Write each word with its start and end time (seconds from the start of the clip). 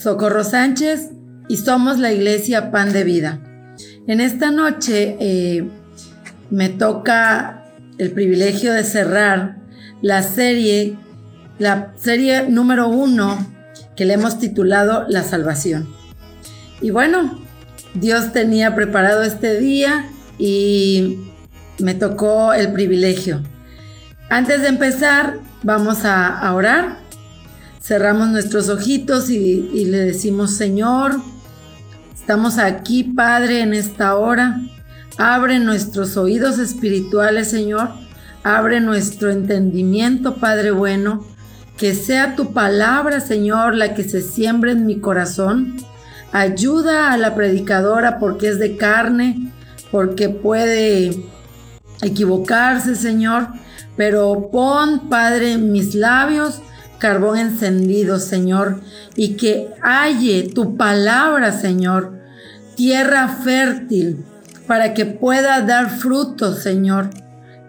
Socorro 0.00 0.44
Sánchez 0.44 1.10
y 1.48 1.58
somos 1.58 1.98
la 1.98 2.10
Iglesia 2.10 2.70
Pan 2.70 2.92
de 2.92 3.04
Vida. 3.04 3.40
En 4.06 4.20
esta 4.20 4.50
noche 4.50 5.16
eh, 5.20 5.68
me 6.48 6.70
toca 6.70 7.64
el 7.98 8.10
privilegio 8.12 8.72
de 8.72 8.82
cerrar 8.84 9.58
la 10.00 10.22
serie, 10.22 10.96
la 11.58 11.92
serie 11.98 12.48
número 12.48 12.88
uno 12.88 13.46
que 13.94 14.06
le 14.06 14.14
hemos 14.14 14.38
titulado 14.38 15.04
La 15.08 15.22
Salvación. 15.22 15.86
Y 16.80 16.90
bueno, 16.90 17.38
Dios 17.92 18.32
tenía 18.32 18.74
preparado 18.74 19.22
este 19.22 19.60
día 19.60 20.06
y 20.38 21.18
me 21.78 21.92
tocó 21.92 22.54
el 22.54 22.72
privilegio. 22.72 23.42
Antes 24.30 24.62
de 24.62 24.68
empezar, 24.68 25.40
vamos 25.62 26.04
a, 26.04 26.54
orar. 26.54 26.98
Cerramos 27.80 28.28
nuestros 28.28 28.68
ojitos 28.68 29.30
y, 29.30 29.84
le 29.86 29.98
decimos, 29.98 30.56
Señor, 30.56 31.20
estamos 32.14 32.58
aquí, 32.58 33.04
Padre, 33.04 33.62
en 33.62 33.74
esta 33.74 34.16
hora. 34.16 34.60
Abre 35.18 35.58
nuestros 35.58 36.16
oídos 36.16 36.58
espirituales, 36.58 37.50
Señor. 37.50 37.90
Abre 38.42 38.80
nuestro 38.80 39.30
entendimiento, 39.30 40.36
Padre 40.36 40.70
bueno. 40.70 41.24
Que 41.76 41.94
sea 41.94 42.36
tu 42.36 42.52
palabra, 42.52 43.20
Señor, 43.20 43.74
la 43.74 43.94
que 43.94 44.04
se 44.04 44.20
siembre 44.20 44.72
en 44.72 44.84
mi 44.84 45.00
corazón 45.00 45.78
Ayuda 46.32 47.12
a 47.12 47.16
la 47.16 47.34
predicadora 47.34 48.20
porque 48.20 48.48
es 48.48 48.60
de 48.60 48.76
carne, 48.76 49.52
porque 49.90 50.28
puede 50.28 51.24
equivocarse, 52.02 52.94
Señor. 52.94 53.48
Pero 53.96 54.48
pon, 54.52 55.08
Padre, 55.08 55.54
en 55.54 55.72
mis 55.72 55.94
labios 55.96 56.60
carbón 57.00 57.38
encendido, 57.38 58.20
Señor, 58.20 58.80
y 59.16 59.36
que 59.36 59.70
halle 59.82 60.52
tu 60.54 60.76
palabra, 60.76 61.50
Señor, 61.50 62.12
tierra 62.76 63.28
fértil, 63.28 64.24
para 64.68 64.94
que 64.94 65.06
pueda 65.06 65.60
dar 65.62 65.90
fruto, 65.90 66.54
Señor, 66.54 67.10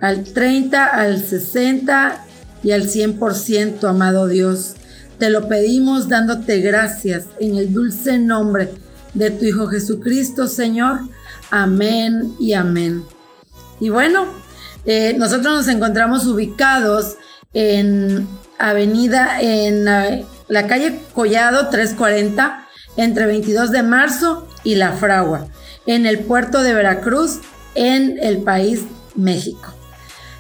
al 0.02 0.24
30, 0.24 0.86
al 0.86 1.24
60 1.24 2.26
y 2.62 2.72
al 2.72 2.84
100%, 2.84 3.84
amado 3.90 4.28
Dios. 4.28 4.76
Te 5.18 5.30
lo 5.30 5.48
pedimos 5.48 6.10
dándote 6.10 6.60
gracias 6.62 7.26
en 7.40 7.56
el 7.58 7.74
dulce 7.74 8.20
nombre 8.20 8.72
de 9.14 9.32
tu 9.32 9.46
Hijo 9.46 9.68
Jesucristo, 9.68 10.48
Señor. 10.48 11.00
Amén 11.50 12.34
y 12.40 12.54
amén. 12.54 13.04
Y 13.80 13.90
bueno, 13.90 14.26
eh, 14.86 15.16
nosotros 15.18 15.56
nos 15.56 15.68
encontramos 15.68 16.26
ubicados 16.26 17.18
en 17.54 18.28
Avenida, 18.70 19.42
en 19.42 19.86
la 19.86 20.68
calle 20.68 21.00
Collado 21.14 21.70
340, 21.70 22.68
entre 22.98 23.26
22 23.26 23.72
de 23.72 23.84
marzo 23.84 24.48
y 24.64 24.76
La 24.76 24.94
Fragua, 24.94 25.48
en 25.86 26.06
el 26.06 26.20
puerto 26.20 26.62
de 26.62 26.74
Veracruz, 26.74 27.40
en 27.76 28.18
el 28.22 28.44
país 28.44 28.82
México. 29.16 29.74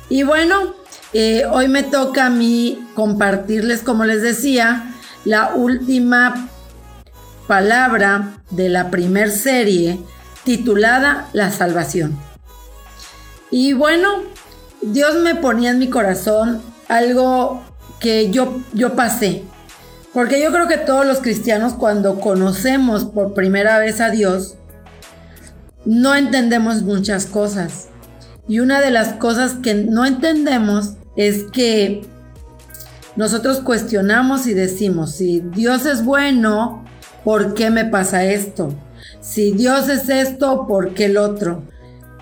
Y 0.10 0.24
bueno, 0.24 0.76
eh, 1.14 1.46
hoy 1.50 1.68
me 1.68 1.84
toca 1.84 2.28
a 2.28 2.30
mí 2.30 2.88
compartirles, 2.94 3.82
como 3.82 4.06
les 4.06 4.22
decía, 4.22 4.94
la 5.26 5.54
última 5.56 6.50
palabra 7.48 8.42
de 8.50 8.70
la 8.70 8.90
primer 8.92 9.32
serie 9.32 10.00
titulada 10.44 11.30
La 11.34 11.52
Salvación. 11.52 12.18
Y 13.50 13.74
bueno, 13.74 14.24
Dios 14.82 15.16
me 15.16 15.36
ponía 15.36 15.72
en 15.72 15.80
mi 15.80 15.90
corazón 15.90 16.62
algo 16.88 17.62
que 18.02 18.32
yo, 18.32 18.62
yo 18.74 18.96
pasé. 18.96 19.44
Porque 20.14 20.42
yo 20.44 20.52
creo 20.52 20.68
que 20.68 20.78
todos 20.78 21.06
los 21.06 21.20
cristianos 21.20 21.74
cuando 21.74 22.20
conocemos 22.20 23.06
por 23.06 23.34
primera 23.34 23.80
vez 23.80 24.02
a 24.02 24.10
Dios, 24.10 24.58
no 25.86 26.16
entendemos 26.16 26.82
muchas 26.82 27.26
cosas. 27.26 27.88
Y 28.48 28.60
una 28.60 28.82
de 28.82 28.92
las 28.92 29.14
cosas 29.14 29.54
que 29.54 29.74
no 29.74 30.06
entendemos 30.06 30.96
es 31.16 31.46
que 31.54 32.02
nosotros 33.16 33.60
cuestionamos 33.62 34.48
y 34.48 34.54
decimos, 34.54 35.16
si 35.16 35.40
Dios 35.40 35.86
es 35.86 36.04
bueno, 36.04 36.84
¿por 37.24 37.54
qué 37.54 37.70
me 37.70 37.86
pasa 37.86 38.26
esto? 38.26 38.74
Si 39.22 39.52
Dios 39.52 39.88
es 39.90 40.10
esto, 40.10 40.66
¿por 40.68 40.94
qué 40.94 41.06
el 41.06 41.18
otro? 41.18 41.64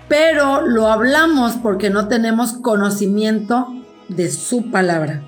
Pero 0.08 0.66
lo 0.66 0.88
hablamos 0.88 1.54
porque 1.62 1.90
no 1.90 2.08
tenemos 2.08 2.52
conocimiento 2.52 3.68
de 4.08 4.30
su 4.30 4.70
palabra, 4.70 5.22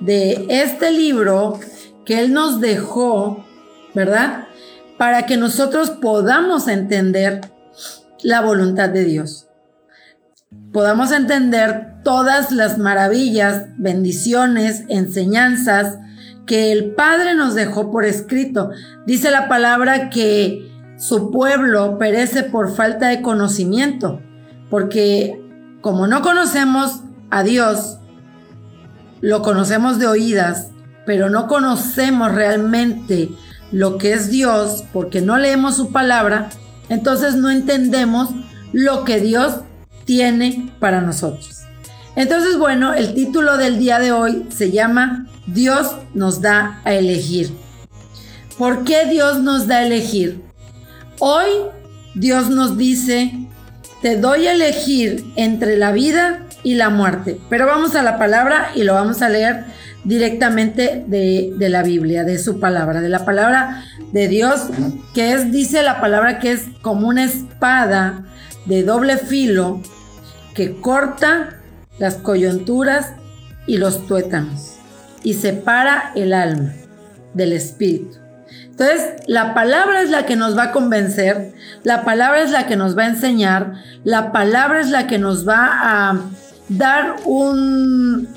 de 0.00 0.46
este 0.48 0.92
libro 0.92 1.58
que 2.04 2.20
Él 2.20 2.32
nos 2.32 2.60
dejó, 2.60 3.44
¿verdad? 3.94 4.48
Para 4.96 5.26
que 5.26 5.36
nosotros 5.36 5.90
podamos 5.90 6.68
entender 6.68 7.40
la 8.22 8.40
voluntad 8.40 8.88
de 8.88 9.04
Dios 9.04 9.48
podamos 10.72 11.12
entender 11.12 12.02
todas 12.04 12.52
las 12.52 12.78
maravillas, 12.78 13.66
bendiciones, 13.76 14.84
enseñanzas 14.88 15.98
que 16.46 16.72
el 16.72 16.94
Padre 16.94 17.34
nos 17.34 17.54
dejó 17.54 17.90
por 17.90 18.04
escrito. 18.04 18.70
Dice 19.06 19.30
la 19.30 19.48
palabra 19.48 20.08
que 20.08 20.70
su 20.96 21.30
pueblo 21.30 21.98
perece 21.98 22.42
por 22.42 22.74
falta 22.74 23.08
de 23.08 23.22
conocimiento, 23.22 24.20
porque 24.70 25.40
como 25.80 26.06
no 26.06 26.22
conocemos 26.22 27.02
a 27.30 27.42
Dios, 27.42 27.97
lo 29.20 29.42
conocemos 29.42 29.98
de 29.98 30.06
oídas, 30.06 30.68
pero 31.06 31.30
no 31.30 31.46
conocemos 31.46 32.32
realmente 32.34 33.30
lo 33.72 33.98
que 33.98 34.12
es 34.12 34.30
Dios, 34.30 34.84
porque 34.92 35.20
no 35.20 35.38
leemos 35.38 35.76
su 35.76 35.92
palabra, 35.92 36.50
entonces 36.88 37.34
no 37.34 37.50
entendemos 37.50 38.30
lo 38.72 39.04
que 39.04 39.20
Dios 39.20 39.60
tiene 40.04 40.72
para 40.78 41.00
nosotros. 41.00 41.62
Entonces, 42.16 42.58
bueno, 42.58 42.94
el 42.94 43.14
título 43.14 43.56
del 43.56 43.78
día 43.78 43.98
de 43.98 44.12
hoy 44.12 44.46
se 44.48 44.70
llama 44.70 45.26
Dios 45.46 45.92
nos 46.14 46.40
da 46.40 46.80
a 46.84 46.94
elegir. 46.94 47.50
¿Por 48.58 48.84
qué 48.84 49.06
Dios 49.06 49.40
nos 49.40 49.68
da 49.68 49.76
a 49.76 49.86
elegir? 49.86 50.42
Hoy 51.20 51.46
Dios 52.14 52.50
nos 52.50 52.76
dice, 52.76 53.48
te 54.02 54.16
doy 54.16 54.46
a 54.46 54.52
elegir 54.54 55.32
entre 55.36 55.76
la 55.76 55.92
vida 55.92 56.47
y 56.62 56.74
la 56.74 56.90
muerte. 56.90 57.38
Pero 57.48 57.66
vamos 57.66 57.94
a 57.94 58.02
la 58.02 58.18
palabra 58.18 58.70
y 58.74 58.84
lo 58.84 58.94
vamos 58.94 59.22
a 59.22 59.28
leer 59.28 59.64
directamente 60.04 61.04
de, 61.06 61.52
de, 61.56 61.68
la 61.68 61.82
Biblia, 61.82 62.24
de 62.24 62.38
su 62.38 62.60
palabra, 62.60 63.00
de 63.00 63.08
la 63.08 63.24
palabra 63.24 63.84
de 64.12 64.28
Dios, 64.28 64.68
que 65.14 65.32
es, 65.32 65.52
dice 65.52 65.82
la 65.82 66.00
palabra 66.00 66.38
que 66.38 66.52
es 66.52 66.64
como 66.82 67.08
una 67.08 67.24
espada 67.24 68.24
de 68.66 68.82
doble 68.82 69.18
filo 69.18 69.82
que 70.54 70.80
corta 70.80 71.56
las 71.98 72.14
coyunturas 72.16 73.12
y 73.66 73.76
los 73.76 74.06
tuétanos 74.06 74.78
y 75.22 75.34
separa 75.34 76.12
el 76.14 76.32
alma 76.32 76.72
del 77.34 77.52
espíritu. 77.52 78.16
Entonces, 78.64 79.14
la 79.26 79.54
palabra 79.54 80.02
es 80.02 80.10
la 80.10 80.24
que 80.24 80.36
nos 80.36 80.56
va 80.56 80.64
a 80.64 80.72
convencer, 80.72 81.52
la 81.82 82.04
palabra 82.04 82.42
es 82.42 82.50
la 82.50 82.66
que 82.66 82.76
nos 82.76 82.96
va 82.96 83.04
a 83.04 83.08
enseñar, 83.08 83.74
la 84.04 84.30
palabra 84.30 84.80
es 84.80 84.90
la 84.90 85.06
que 85.06 85.18
nos 85.18 85.46
va 85.46 85.80
a 85.82 86.20
dar 86.68 87.16
un, 87.24 88.28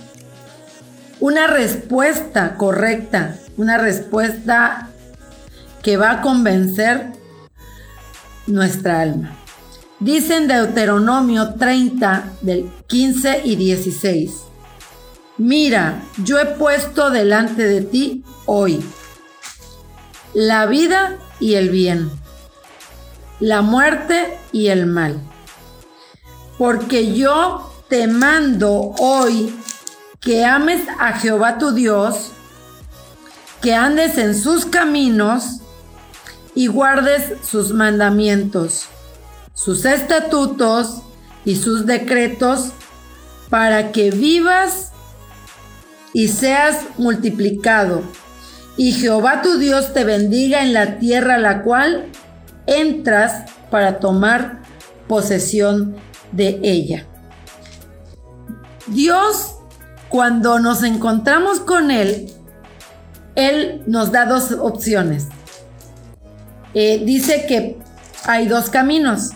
una 1.20 1.48
respuesta 1.48 2.56
correcta, 2.56 3.38
una 3.58 3.78
respuesta 3.78 4.90
que 5.84 5.98
va 5.98 6.12
a 6.12 6.22
convencer 6.22 7.12
nuestra 8.48 9.02
alma. 9.02 9.38
Dice 10.00 10.38
en 10.38 10.48
Deuteronomio 10.48 11.54
30 11.56 12.34
del 12.42 12.72
15 12.88 13.42
y 13.46 13.56
16. 13.56 14.32
Mira, 15.38 16.02
yo 16.24 16.40
he 16.40 16.46
puesto 16.46 17.10
delante 17.10 17.64
de 17.64 17.82
ti 17.82 18.24
hoy 18.46 18.84
la 20.34 20.66
vida 20.66 21.18
y 21.40 21.56
el 21.56 21.70
bien, 21.70 22.10
la 23.40 23.62
muerte 23.62 24.38
y 24.52 24.68
el 24.68 24.86
mal. 24.86 25.20
Porque 26.58 27.14
yo 27.14 27.72
te 27.92 28.08
mando 28.08 28.96
hoy 29.00 29.54
que 30.22 30.46
ames 30.46 30.82
a 30.98 31.12
Jehová 31.12 31.58
tu 31.58 31.74
Dios, 31.74 32.32
que 33.62 33.76
andes 33.76 34.18
en 34.18 34.34
sus 34.34 34.66
caminos 34.66 35.60
y 36.56 36.68
guardes 36.68 37.34
sus 37.46 37.74
mandamientos, 37.74 38.86
sus 39.54 39.84
estatutos 39.84 41.02
y 41.44 41.58
sus 41.58 41.86
decretos 41.86 42.72
para 43.50 43.92
que 43.92 44.10
vivas 44.10 44.94
y 46.14 46.30
seas 46.30 46.86
multiplicado. 46.98 48.04
Y 48.78 48.94
Jehová 48.94 49.42
tu 49.42 49.58
Dios 49.58 49.92
te 49.92 50.06
bendiga 50.06 50.64
en 50.64 50.72
la 50.72 50.98
tierra 50.98 51.36
a 51.36 51.40
la 51.40 51.62
cual 51.62 52.06
entras 52.68 53.52
para 53.70 54.00
tomar 54.00 54.62
posesión 55.10 55.98
de 56.32 56.58
ella. 56.64 57.11
Dios, 58.92 59.56
cuando 60.10 60.60
nos 60.60 60.84
encontramos 60.84 61.62
con 61.62 61.92
Él, 61.92 62.30
Él 63.36 63.84
nos 63.88 64.12
da 64.12 64.26
dos 64.26 64.52
opciones. 64.52 65.28
Eh, 66.74 67.02
dice 67.06 67.46
que 67.48 67.78
hay 68.26 68.48
dos 68.48 68.70
caminos, 68.70 69.32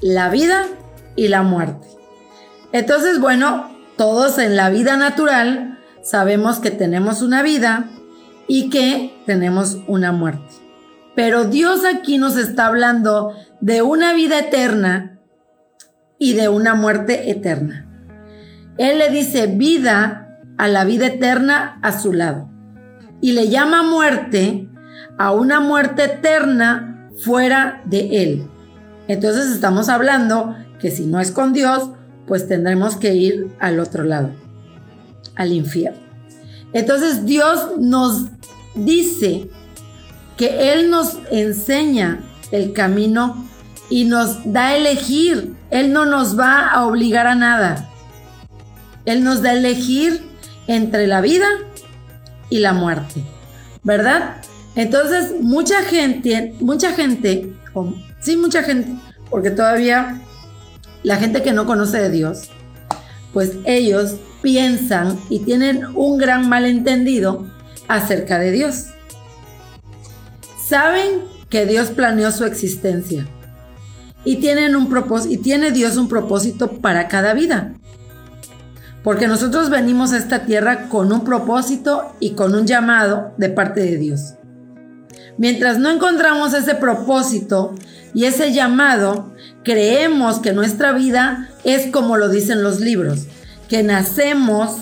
la 0.00 0.28
vida 0.28 0.66
y 1.14 1.28
la 1.28 1.42
muerte. 1.42 1.86
Entonces, 2.72 3.20
bueno, 3.20 3.70
todos 3.96 4.38
en 4.38 4.56
la 4.56 4.70
vida 4.70 4.96
natural 4.96 5.78
sabemos 6.02 6.58
que 6.58 6.72
tenemos 6.72 7.22
una 7.22 7.42
vida 7.42 7.88
y 8.48 8.70
que 8.70 9.22
tenemos 9.24 9.78
una 9.86 10.10
muerte. 10.10 10.52
Pero 11.14 11.44
Dios 11.44 11.82
aquí 11.84 12.18
nos 12.18 12.36
está 12.36 12.66
hablando 12.66 13.32
de 13.60 13.82
una 13.82 14.12
vida 14.14 14.40
eterna 14.40 15.20
y 16.18 16.32
de 16.34 16.48
una 16.48 16.74
muerte 16.74 17.30
eterna. 17.30 17.93
Él 18.78 18.98
le 18.98 19.10
dice 19.10 19.46
vida 19.46 20.38
a 20.58 20.68
la 20.68 20.84
vida 20.84 21.06
eterna 21.06 21.78
a 21.82 21.98
su 21.98 22.12
lado 22.12 22.48
y 23.20 23.32
le 23.32 23.48
llama 23.48 23.82
muerte 23.82 24.68
a 25.18 25.32
una 25.32 25.60
muerte 25.60 26.04
eterna 26.04 27.08
fuera 27.22 27.82
de 27.84 28.22
él. 28.22 28.46
Entonces 29.08 29.46
estamos 29.46 29.88
hablando 29.88 30.56
que 30.80 30.90
si 30.90 31.06
no 31.06 31.20
es 31.20 31.30
con 31.30 31.52
Dios, 31.52 31.90
pues 32.26 32.48
tendremos 32.48 32.96
que 32.96 33.14
ir 33.14 33.48
al 33.60 33.80
otro 33.80 34.04
lado, 34.04 34.30
al 35.36 35.52
infierno. 35.52 36.00
Entonces 36.72 37.24
Dios 37.24 37.78
nos 37.78 38.26
dice 38.74 39.48
que 40.36 40.72
Él 40.72 40.90
nos 40.90 41.18
enseña 41.30 42.20
el 42.50 42.72
camino 42.72 43.46
y 43.88 44.04
nos 44.04 44.52
da 44.52 44.68
a 44.68 44.76
elegir. 44.76 45.54
Él 45.70 45.92
no 45.92 46.04
nos 46.06 46.38
va 46.38 46.68
a 46.68 46.84
obligar 46.86 47.26
a 47.26 47.34
nada. 47.34 47.88
Él 49.04 49.24
nos 49.24 49.42
da 49.42 49.50
a 49.50 49.54
elegir 49.54 50.22
entre 50.66 51.06
la 51.06 51.20
vida 51.20 51.46
y 52.50 52.58
la 52.58 52.72
muerte, 52.72 53.22
¿verdad? 53.82 54.36
Entonces, 54.76 55.40
mucha 55.40 55.82
gente, 55.82 56.54
mucha 56.60 56.92
gente, 56.92 57.52
sí, 58.20 58.36
mucha 58.36 58.62
gente, 58.62 58.90
porque 59.30 59.50
todavía 59.50 60.20
la 61.02 61.16
gente 61.16 61.42
que 61.42 61.52
no 61.52 61.66
conoce 61.66 61.98
de 61.98 62.10
Dios, 62.10 62.50
pues 63.32 63.52
ellos 63.64 64.16
piensan 64.42 65.18
y 65.28 65.40
tienen 65.40 65.86
un 65.94 66.18
gran 66.18 66.48
malentendido 66.48 67.46
acerca 67.88 68.38
de 68.38 68.52
Dios. 68.52 68.86
Saben 70.66 71.20
que 71.50 71.66
Dios 71.66 71.90
planeó 71.90 72.32
su 72.32 72.44
existencia 72.44 73.26
y 74.24 74.36
tienen 74.36 74.74
un 74.74 74.88
propósito 74.88 75.34
y 75.34 75.38
tiene 75.38 75.70
Dios 75.70 75.96
un 75.96 76.08
propósito 76.08 76.72
para 76.80 77.08
cada 77.08 77.34
vida. 77.34 77.74
Porque 79.04 79.28
nosotros 79.28 79.68
venimos 79.68 80.12
a 80.12 80.16
esta 80.16 80.46
tierra 80.46 80.88
con 80.88 81.12
un 81.12 81.24
propósito 81.24 82.16
y 82.20 82.30
con 82.30 82.54
un 82.54 82.66
llamado 82.66 83.34
de 83.36 83.50
parte 83.50 83.82
de 83.82 83.98
Dios. 83.98 84.34
Mientras 85.36 85.78
no 85.78 85.90
encontramos 85.90 86.54
ese 86.54 86.74
propósito 86.74 87.74
y 88.14 88.24
ese 88.24 88.52
llamado, 88.52 89.32
creemos 89.62 90.38
que 90.38 90.54
nuestra 90.54 90.92
vida 90.92 91.50
es 91.64 91.92
como 91.92 92.16
lo 92.16 92.30
dicen 92.30 92.62
los 92.62 92.80
libros, 92.80 93.26
que 93.68 93.82
nacemos, 93.82 94.78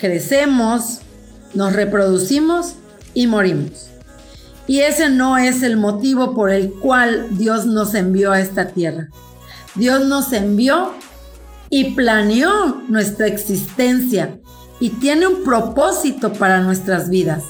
crecemos, 0.00 1.00
nos 1.54 1.72
reproducimos 1.74 2.74
y 3.14 3.28
morimos. 3.28 3.90
Y 4.66 4.80
ese 4.80 5.08
no 5.08 5.38
es 5.38 5.62
el 5.62 5.76
motivo 5.76 6.34
por 6.34 6.50
el 6.50 6.72
cual 6.72 7.26
Dios 7.38 7.66
nos 7.66 7.94
envió 7.94 8.32
a 8.32 8.40
esta 8.40 8.68
tierra. 8.68 9.08
Dios 9.74 10.06
nos 10.06 10.32
envió 10.32 10.92
y 11.72 11.94
planeó 11.94 12.84
nuestra 12.88 13.26
existencia 13.26 14.38
y 14.78 14.90
tiene 14.90 15.26
un 15.26 15.42
propósito 15.42 16.32
para 16.32 16.60
nuestras 16.60 17.08
vidas 17.08 17.42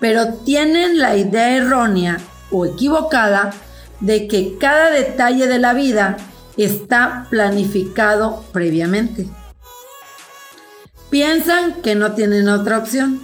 pero 0.00 0.34
tienen 0.34 0.98
la 0.98 1.16
idea 1.16 1.56
errónea 1.56 2.18
o 2.50 2.66
equivocada 2.66 3.52
de 4.00 4.28
que 4.28 4.56
cada 4.58 4.90
detalle 4.90 5.46
de 5.46 5.58
la 5.58 5.72
vida 5.72 6.16
está 6.56 7.26
planificado 7.30 8.44
previamente. 8.52 9.26
Piensan 11.10 11.80
que 11.82 11.94
no 11.94 12.12
tienen 12.12 12.48
otra 12.48 12.78
opción. 12.78 13.20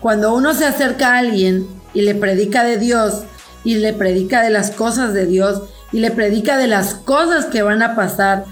Cuando 0.00 0.34
uno 0.34 0.54
se 0.54 0.66
acerca 0.66 1.14
a 1.14 1.18
alguien 1.18 1.66
y 1.94 2.02
le 2.02 2.14
predica 2.14 2.62
de 2.62 2.76
Dios 2.76 3.24
y 3.64 3.76
le 3.76 3.92
predica 3.92 4.42
de 4.42 4.50
las 4.50 4.70
cosas 4.70 5.14
de 5.14 5.26
Dios 5.26 5.62
y 5.92 6.00
le 6.00 6.10
predica 6.10 6.58
de 6.58 6.66
las 6.66 6.94
cosas 6.94 7.46
que 7.46 7.62
van 7.62 7.82
a 7.82 7.96
pasar 7.96 8.44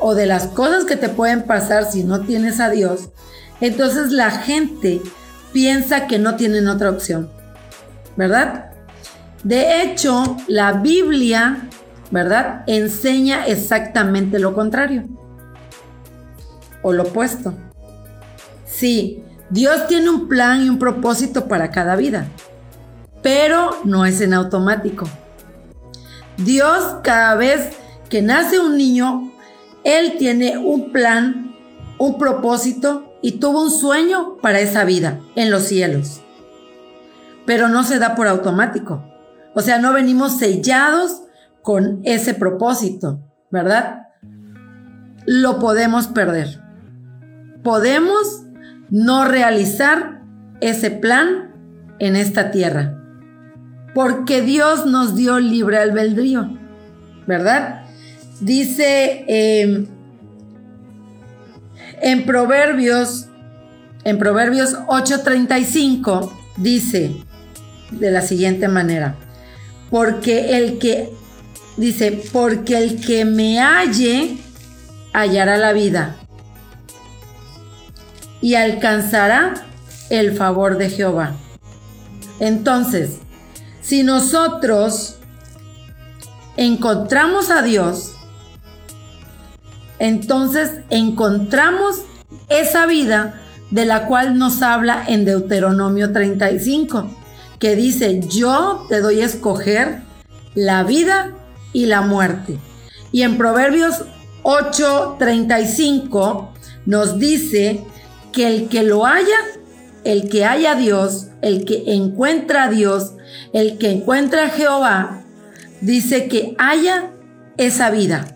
o 0.00 0.14
de 0.14 0.26
las 0.26 0.46
cosas 0.48 0.84
que 0.84 0.96
te 0.96 1.08
pueden 1.08 1.42
pasar 1.42 1.90
si 1.90 2.04
no 2.04 2.20
tienes 2.20 2.60
a 2.60 2.70
Dios, 2.70 3.10
entonces 3.60 4.12
la 4.12 4.30
gente 4.30 5.00
piensa 5.52 6.06
que 6.06 6.18
no 6.18 6.36
tienen 6.36 6.68
otra 6.68 6.90
opción, 6.90 7.30
¿verdad? 8.16 8.70
De 9.42 9.82
hecho, 9.82 10.36
la 10.48 10.72
Biblia, 10.74 11.68
¿verdad? 12.10 12.64
Enseña 12.66 13.46
exactamente 13.46 14.38
lo 14.38 14.54
contrario 14.54 15.04
o 16.82 16.92
lo 16.92 17.04
opuesto. 17.04 17.54
Sí, 18.64 19.22
Dios 19.50 19.86
tiene 19.86 20.10
un 20.10 20.28
plan 20.28 20.64
y 20.64 20.68
un 20.68 20.78
propósito 20.78 21.46
para 21.48 21.70
cada 21.70 21.96
vida, 21.96 22.26
pero 23.22 23.70
no 23.84 24.04
es 24.04 24.20
en 24.20 24.34
automático. 24.34 25.08
Dios 26.36 26.96
cada 27.02 27.34
vez 27.34 27.70
que 28.08 28.22
nace 28.22 28.58
un 28.58 28.76
niño, 28.76 29.25
Él 29.86 30.16
tiene 30.18 30.58
un 30.58 30.90
plan, 30.90 31.54
un 31.96 32.18
propósito 32.18 33.16
y 33.22 33.38
tuvo 33.38 33.62
un 33.62 33.70
sueño 33.70 34.36
para 34.42 34.58
esa 34.58 34.84
vida 34.84 35.20
en 35.36 35.48
los 35.48 35.62
cielos. 35.62 36.22
Pero 37.46 37.68
no 37.68 37.84
se 37.84 38.00
da 38.00 38.16
por 38.16 38.26
automático. 38.26 39.04
O 39.54 39.60
sea, 39.60 39.78
no 39.78 39.92
venimos 39.92 40.38
sellados 40.38 41.22
con 41.62 42.00
ese 42.02 42.34
propósito, 42.34 43.20
¿verdad? 43.52 44.08
Lo 45.24 45.60
podemos 45.60 46.08
perder. 46.08 46.60
Podemos 47.62 48.42
no 48.90 49.24
realizar 49.24 50.20
ese 50.60 50.90
plan 50.90 51.54
en 52.00 52.16
esta 52.16 52.50
tierra. 52.50 53.00
Porque 53.94 54.40
Dios 54.40 54.84
nos 54.84 55.14
dio 55.14 55.38
libre 55.38 55.78
albedrío, 55.78 56.58
¿verdad? 57.28 57.85
Dice 58.40 59.24
eh, 59.28 59.86
en 62.02 62.26
Proverbios, 62.26 63.26
en 64.04 64.18
Proverbios 64.18 64.74
8:35 64.86 66.30
dice 66.58 67.16
de 67.90 68.10
la 68.10 68.20
siguiente 68.20 68.68
manera, 68.68 69.16
porque 69.90 70.56
el 70.58 70.78
que, 70.78 71.10
dice, 71.76 72.22
porque 72.32 72.78
el 72.78 73.00
que 73.00 73.24
me 73.24 73.60
halle 73.60 74.38
hallará 75.12 75.56
la 75.56 75.72
vida 75.72 76.16
y 78.42 78.54
alcanzará 78.54 79.54
el 80.10 80.36
favor 80.36 80.76
de 80.76 80.90
Jehová. 80.90 81.36
Entonces, 82.38 83.18
si 83.80 84.02
nosotros 84.02 85.16
encontramos 86.56 87.50
a 87.50 87.62
Dios, 87.62 88.15
entonces 89.98 90.70
encontramos 90.90 92.02
esa 92.48 92.86
vida 92.86 93.40
de 93.70 93.84
la 93.84 94.06
cual 94.06 94.38
nos 94.38 94.62
habla 94.62 95.04
en 95.06 95.24
Deuteronomio 95.24 96.12
35, 96.12 97.10
que 97.58 97.74
dice, 97.74 98.20
yo 98.28 98.86
te 98.88 99.00
doy 99.00 99.22
a 99.22 99.26
escoger 99.26 100.02
la 100.54 100.84
vida 100.84 101.32
y 101.72 101.86
la 101.86 102.02
muerte. 102.02 102.58
Y 103.12 103.22
en 103.22 103.38
Proverbios 103.38 104.04
8:35 104.42 106.50
nos 106.84 107.18
dice 107.18 107.82
que 108.32 108.46
el 108.46 108.68
que 108.68 108.82
lo 108.82 109.06
haya, 109.06 109.38
el 110.04 110.28
que 110.28 110.44
haya 110.44 110.74
Dios, 110.74 111.28
el 111.42 111.64
que 111.64 111.84
encuentra 111.86 112.64
a 112.64 112.70
Dios, 112.70 113.14
el 113.52 113.78
que 113.78 113.90
encuentra 113.90 114.44
a 114.44 114.50
Jehová, 114.50 115.22
dice 115.80 116.28
que 116.28 116.54
haya 116.58 117.10
esa 117.56 117.90
vida 117.90 118.35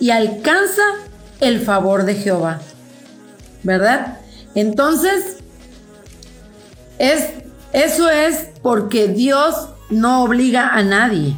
y 0.00 0.10
alcanza 0.10 0.82
el 1.40 1.60
favor 1.60 2.04
de 2.04 2.14
Jehová. 2.14 2.60
¿Verdad? 3.62 4.18
Entonces, 4.54 5.36
es 6.98 7.30
Eso 7.72 8.10
es 8.10 8.48
porque 8.62 9.06
Dios 9.06 9.68
no 9.90 10.24
obliga 10.24 10.70
a 10.70 10.82
nadie 10.82 11.36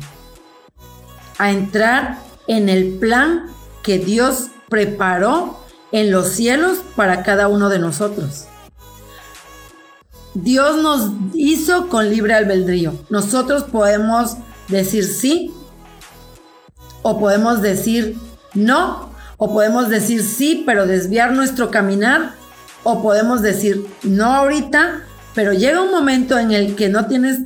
a 1.39 1.51
entrar 1.51 2.19
en 2.47 2.69
el 2.71 2.99
plan 2.99 3.47
que 3.83 3.99
Dios 3.99 4.47
preparó 4.69 5.59
en 5.91 6.11
los 6.11 6.29
cielos 6.29 6.79
para 6.97 7.23
cada 7.23 7.49
uno 7.49 7.69
de 7.69 7.79
nosotros. 7.79 8.47
Dios 10.35 10.83
nos 10.83 11.11
hizo 11.35 11.89
con 11.89 12.09
libre 12.09 12.35
albedrío. 12.35 12.95
Nosotros 13.11 13.65
podemos 13.65 14.37
decir 14.69 15.05
sí 15.05 15.53
o 17.03 17.19
podemos 17.19 17.61
decir 17.61 18.17
no 18.55 19.11
o 19.37 19.53
podemos 19.53 19.89
decir 19.89 20.23
sí 20.23 20.63
pero 20.67 20.87
desviar 20.87 21.33
nuestro 21.33 21.71
caminar 21.71 22.33
o 22.83 23.03
podemos 23.03 23.43
decir 23.43 23.85
no 24.03 24.33
ahorita 24.33 25.03
pero 25.35 25.53
llega 25.53 25.83
un 25.83 25.91
momento 25.91 26.39
en 26.39 26.53
el 26.53 26.75
que 26.75 26.89
no 26.89 27.07
tienes 27.07 27.41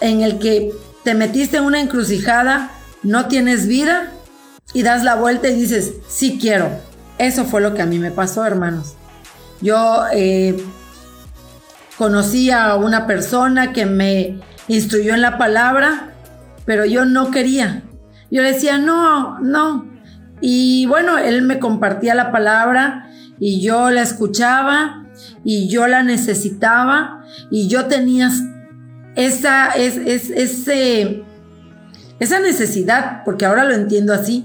en 0.00 0.22
el 0.22 0.38
que 0.38 0.72
te 1.04 1.14
metiste 1.14 1.56
en 1.56 1.64
una 1.64 1.80
encrucijada, 1.80 2.70
no 3.02 3.26
tienes 3.26 3.66
vida 3.66 4.12
y 4.72 4.82
das 4.82 5.04
la 5.04 5.14
vuelta 5.14 5.48
y 5.48 5.54
dices, 5.54 5.94
sí 6.08 6.38
quiero. 6.40 6.70
Eso 7.18 7.44
fue 7.44 7.60
lo 7.60 7.74
que 7.74 7.82
a 7.82 7.86
mí 7.86 7.98
me 7.98 8.10
pasó, 8.10 8.44
hermanos. 8.44 8.94
Yo 9.60 10.04
eh, 10.12 10.56
conocí 11.98 12.50
a 12.50 12.74
una 12.74 13.06
persona 13.06 13.72
que 13.72 13.86
me 13.86 14.40
instruyó 14.66 15.14
en 15.14 15.22
la 15.22 15.38
palabra, 15.38 16.14
pero 16.64 16.84
yo 16.84 17.04
no 17.04 17.30
quería. 17.30 17.82
Yo 18.30 18.42
decía, 18.42 18.78
no, 18.78 19.38
no. 19.40 19.86
Y 20.42 20.86
bueno, 20.86 21.16
él 21.18 21.42
me 21.42 21.58
compartía 21.58 22.14
la 22.14 22.32
palabra 22.32 23.08
y 23.38 23.62
yo 23.62 23.90
la 23.90 24.02
escuchaba 24.02 25.06
y 25.44 25.68
yo 25.68 25.86
la 25.86 26.02
necesitaba 26.02 27.24
y 27.50 27.68
yo 27.68 27.86
tenía 27.86 28.28
esa, 29.14 29.70
esa 32.18 32.40
necesidad, 32.40 33.22
porque 33.24 33.46
ahora 33.46 33.64
lo 33.64 33.74
entiendo 33.74 34.12
así, 34.12 34.44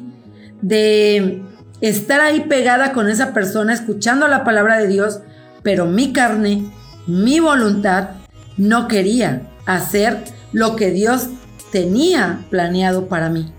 de 0.62 1.42
estar 1.82 2.22
ahí 2.22 2.42
pegada 2.42 2.94
con 2.94 3.10
esa 3.10 3.34
persona, 3.34 3.74
escuchando 3.74 4.27
la 4.27 4.44
palabra 4.44 4.77
de 4.77 4.88
Dios, 4.88 5.22
pero 5.63 5.88
mi 5.88 6.13
carne, 6.13 6.72
mi 7.08 7.39
voluntad, 7.39 8.10
no 8.58 8.88
quería 8.88 9.42
hacer 9.66 10.24
lo 10.51 10.75
que 10.75 10.92
Dios 10.92 11.30
tenía 11.72 12.46
planeado 12.50 13.08
para 13.08 13.30
mí. 13.30 13.51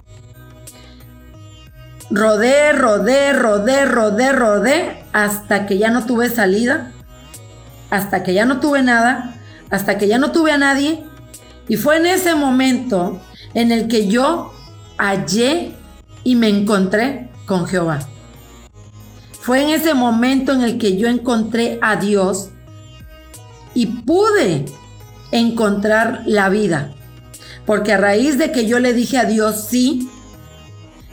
Rodé, 2.11 2.73
rodé, 2.73 3.35
rodé, 3.35 3.85
rodé, 3.85 4.33
rodé, 4.33 5.05
hasta 5.13 5.67
que 5.67 5.77
ya 5.77 5.91
no 5.91 6.07
tuve 6.07 6.31
salida, 6.31 6.93
hasta 7.91 8.23
que 8.23 8.33
ya 8.33 8.47
no 8.47 8.61
tuve 8.61 8.83
nada, 8.83 9.35
hasta 9.71 9.99
que 9.99 10.09
ya 10.09 10.19
no 10.19 10.33
tuve 10.33 10.53
a 10.53 10.59
nadie. 10.59 11.05
Y 11.69 11.77
fue 11.77 11.99
en 11.99 12.07
ese 12.07 12.35
momento 12.35 13.21
en 13.53 13.73
el 13.73 13.89
que 13.89 14.09
yo 14.09 14.55
hallé 14.97 15.75
y 16.25 16.35
me 16.35 16.49
encontré 16.49 17.29
con 17.45 17.67
Jehová. 17.67 18.01
Fue 19.41 19.63
en 19.63 19.71
ese 19.71 19.95
momento 19.95 20.53
en 20.53 20.63
el 20.63 20.79
que 20.79 20.97
yo 20.97 21.09
encontré 21.09 21.79
a 21.83 21.97
Dios 21.97 22.51
y 23.75 23.87
pude 23.87 24.65
encontrar 25.31 26.23
la 26.27 26.49
vida. 26.49 26.93
Porque 27.67 27.93
a 27.93 27.99
raíz 27.99 28.39
de 28.39 28.51
que 28.51 28.67
yo 28.67 28.79
le 28.79 28.95
dije 28.95 29.19
a 29.19 29.25
Dios 29.25 29.67
sí, 29.69 30.09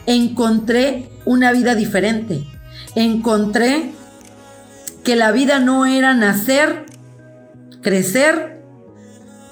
encontré 0.05 1.09
una 1.25 1.51
vida 1.51 1.75
diferente. 1.75 2.43
Encontré 2.95 3.91
que 5.03 5.15
la 5.15 5.31
vida 5.31 5.59
no 5.59 5.85
era 5.85 6.13
nacer, 6.13 6.85
crecer, 7.81 8.61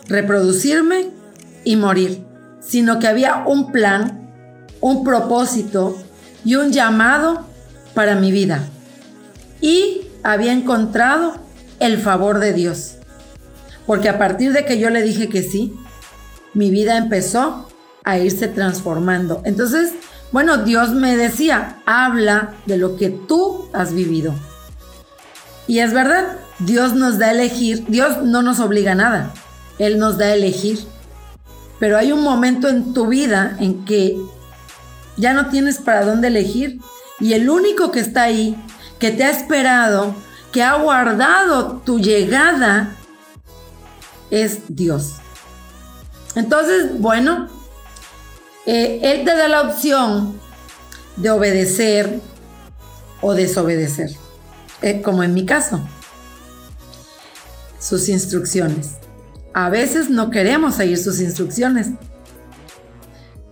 reproducirme 0.08 1.10
y 1.64 1.76
morir, 1.76 2.26
sino 2.60 3.00
que 3.00 3.08
había 3.08 3.44
un 3.46 3.72
plan, 3.72 4.30
un 4.82 5.04
propósito 5.04 5.98
y 6.44 6.56
un 6.56 6.72
llamado 6.72 7.46
para 7.94 8.16
mi 8.16 8.32
vida. 8.32 8.68
Y 9.62 10.08
había 10.24 10.54
encontrado 10.54 11.36
el 11.80 11.98
favor 11.98 12.40
de 12.40 12.54
Dios. 12.54 12.96
Porque 13.86 14.10
a 14.10 14.18
partir 14.18 14.54
de 14.54 14.66
que 14.66 14.80
yo 14.80 14.90
le 14.90 15.02
dije 15.02 15.30
que 15.30 15.44
sí, 15.44 15.74
mi 16.54 16.70
vida 16.70 16.98
empezó 16.98 17.68
a 18.04 18.18
irse 18.20 18.48
transformando. 18.48 19.42
Entonces, 19.46 19.94
bueno, 20.34 20.58
Dios 20.58 20.90
me 20.90 21.16
decía, 21.16 21.78
habla 21.86 22.56
de 22.66 22.78
lo 22.78 22.96
que 22.96 23.10
tú 23.10 23.70
has 23.72 23.94
vivido. 23.94 24.34
Y 25.68 25.80
es 25.80 25.94
verdad, 25.94 26.40
Dios 26.58 26.94
nos 26.94 27.20
da 27.20 27.28
a 27.28 27.32
elegir, 27.32 27.86
Dios 27.88 28.24
no 28.24 28.42
nos 28.42 28.60
obliga 28.60 28.94
a 28.94 28.96
nada, 28.96 29.32
Él 29.78 30.00
nos 30.00 30.18
da 30.18 30.26
a 30.26 30.34
elegir. 30.34 30.80
Pero 31.80 32.00
hay 32.00 32.12
un 32.12 32.24
momento 32.24 32.68
en 32.68 32.96
tu 32.96 33.08
vida 33.08 33.56
en 33.60 33.86
que 33.86 34.18
ya 35.18 35.34
no 35.34 35.50
tienes 35.50 35.78
para 35.78 36.04
dónde 36.04 36.30
elegir 36.30 36.80
y 37.20 37.34
el 37.34 37.48
único 37.48 37.92
que 37.92 38.00
está 38.00 38.24
ahí, 38.24 38.58
que 38.98 39.12
te 39.12 39.26
ha 39.26 39.30
esperado, 39.30 40.16
que 40.52 40.64
ha 40.64 40.74
guardado 40.74 41.84
tu 41.86 42.00
llegada, 42.00 42.96
es 44.32 44.62
Dios. 44.68 45.18
Entonces, 46.34 47.00
bueno, 47.00 47.50
eh, 48.66 49.00
Él 49.04 49.26
te 49.26 49.36
da 49.36 49.48
la 49.48 49.62
opción 49.62 50.40
de 51.18 51.30
obedecer 51.30 52.20
o 53.22 53.34
desobedecer, 53.34 54.12
eh, 54.82 55.02
como 55.02 55.24
en 55.24 55.34
mi 55.34 55.46
caso 55.46 55.82
sus 57.84 58.08
instrucciones. 58.08 58.98
A 59.54 59.70
veces 59.70 60.10
no 60.10 60.30
queremos 60.30 60.76
seguir 60.76 60.98
sus 60.98 61.20
instrucciones. 61.20 61.92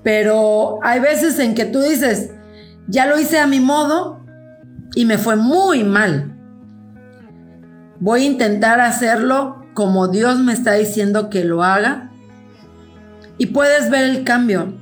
Pero 0.03 0.79
hay 0.81 0.99
veces 0.99 1.37
en 1.39 1.53
que 1.53 1.65
tú 1.65 1.81
dices, 1.81 2.31
ya 2.87 3.05
lo 3.05 3.19
hice 3.19 3.37
a 3.39 3.45
mi 3.45 3.59
modo 3.59 4.25
y 4.95 5.05
me 5.05 5.17
fue 5.17 5.35
muy 5.35 5.83
mal. 5.83 6.37
Voy 7.99 8.23
a 8.23 8.25
intentar 8.25 8.79
hacerlo 8.79 9.65
como 9.73 10.07
Dios 10.07 10.39
me 10.39 10.53
está 10.53 10.73
diciendo 10.73 11.29
que 11.29 11.43
lo 11.43 11.63
haga. 11.63 12.09
Y 13.37 13.47
puedes 13.47 13.89
ver 13.89 14.05
el 14.05 14.23
cambio 14.23 14.80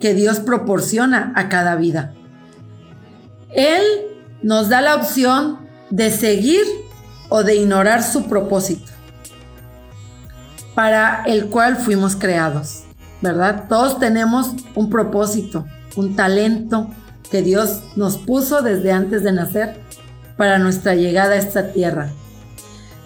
que 0.00 0.14
Dios 0.14 0.40
proporciona 0.40 1.32
a 1.34 1.48
cada 1.48 1.76
vida. 1.76 2.12
Él 3.54 3.82
nos 4.42 4.68
da 4.68 4.80
la 4.80 4.96
opción 4.96 5.58
de 5.90 6.10
seguir 6.10 6.64
o 7.28 7.42
de 7.42 7.56
ignorar 7.56 8.02
su 8.02 8.28
propósito 8.28 8.92
para 10.74 11.22
el 11.24 11.46
cual 11.46 11.76
fuimos 11.76 12.16
creados, 12.16 12.84
¿verdad? 13.22 13.64
Todos 13.68 13.98
tenemos 13.98 14.52
un 14.74 14.90
propósito, 14.90 15.64
un 15.96 16.14
talento 16.16 16.90
que 17.30 17.40
Dios 17.40 17.80
nos 17.96 18.18
puso 18.18 18.60
desde 18.60 18.92
antes 18.92 19.22
de 19.22 19.32
nacer 19.32 19.80
para 20.36 20.58
nuestra 20.58 20.94
llegada 20.94 21.32
a 21.32 21.38
esta 21.38 21.72
tierra. 21.72 22.10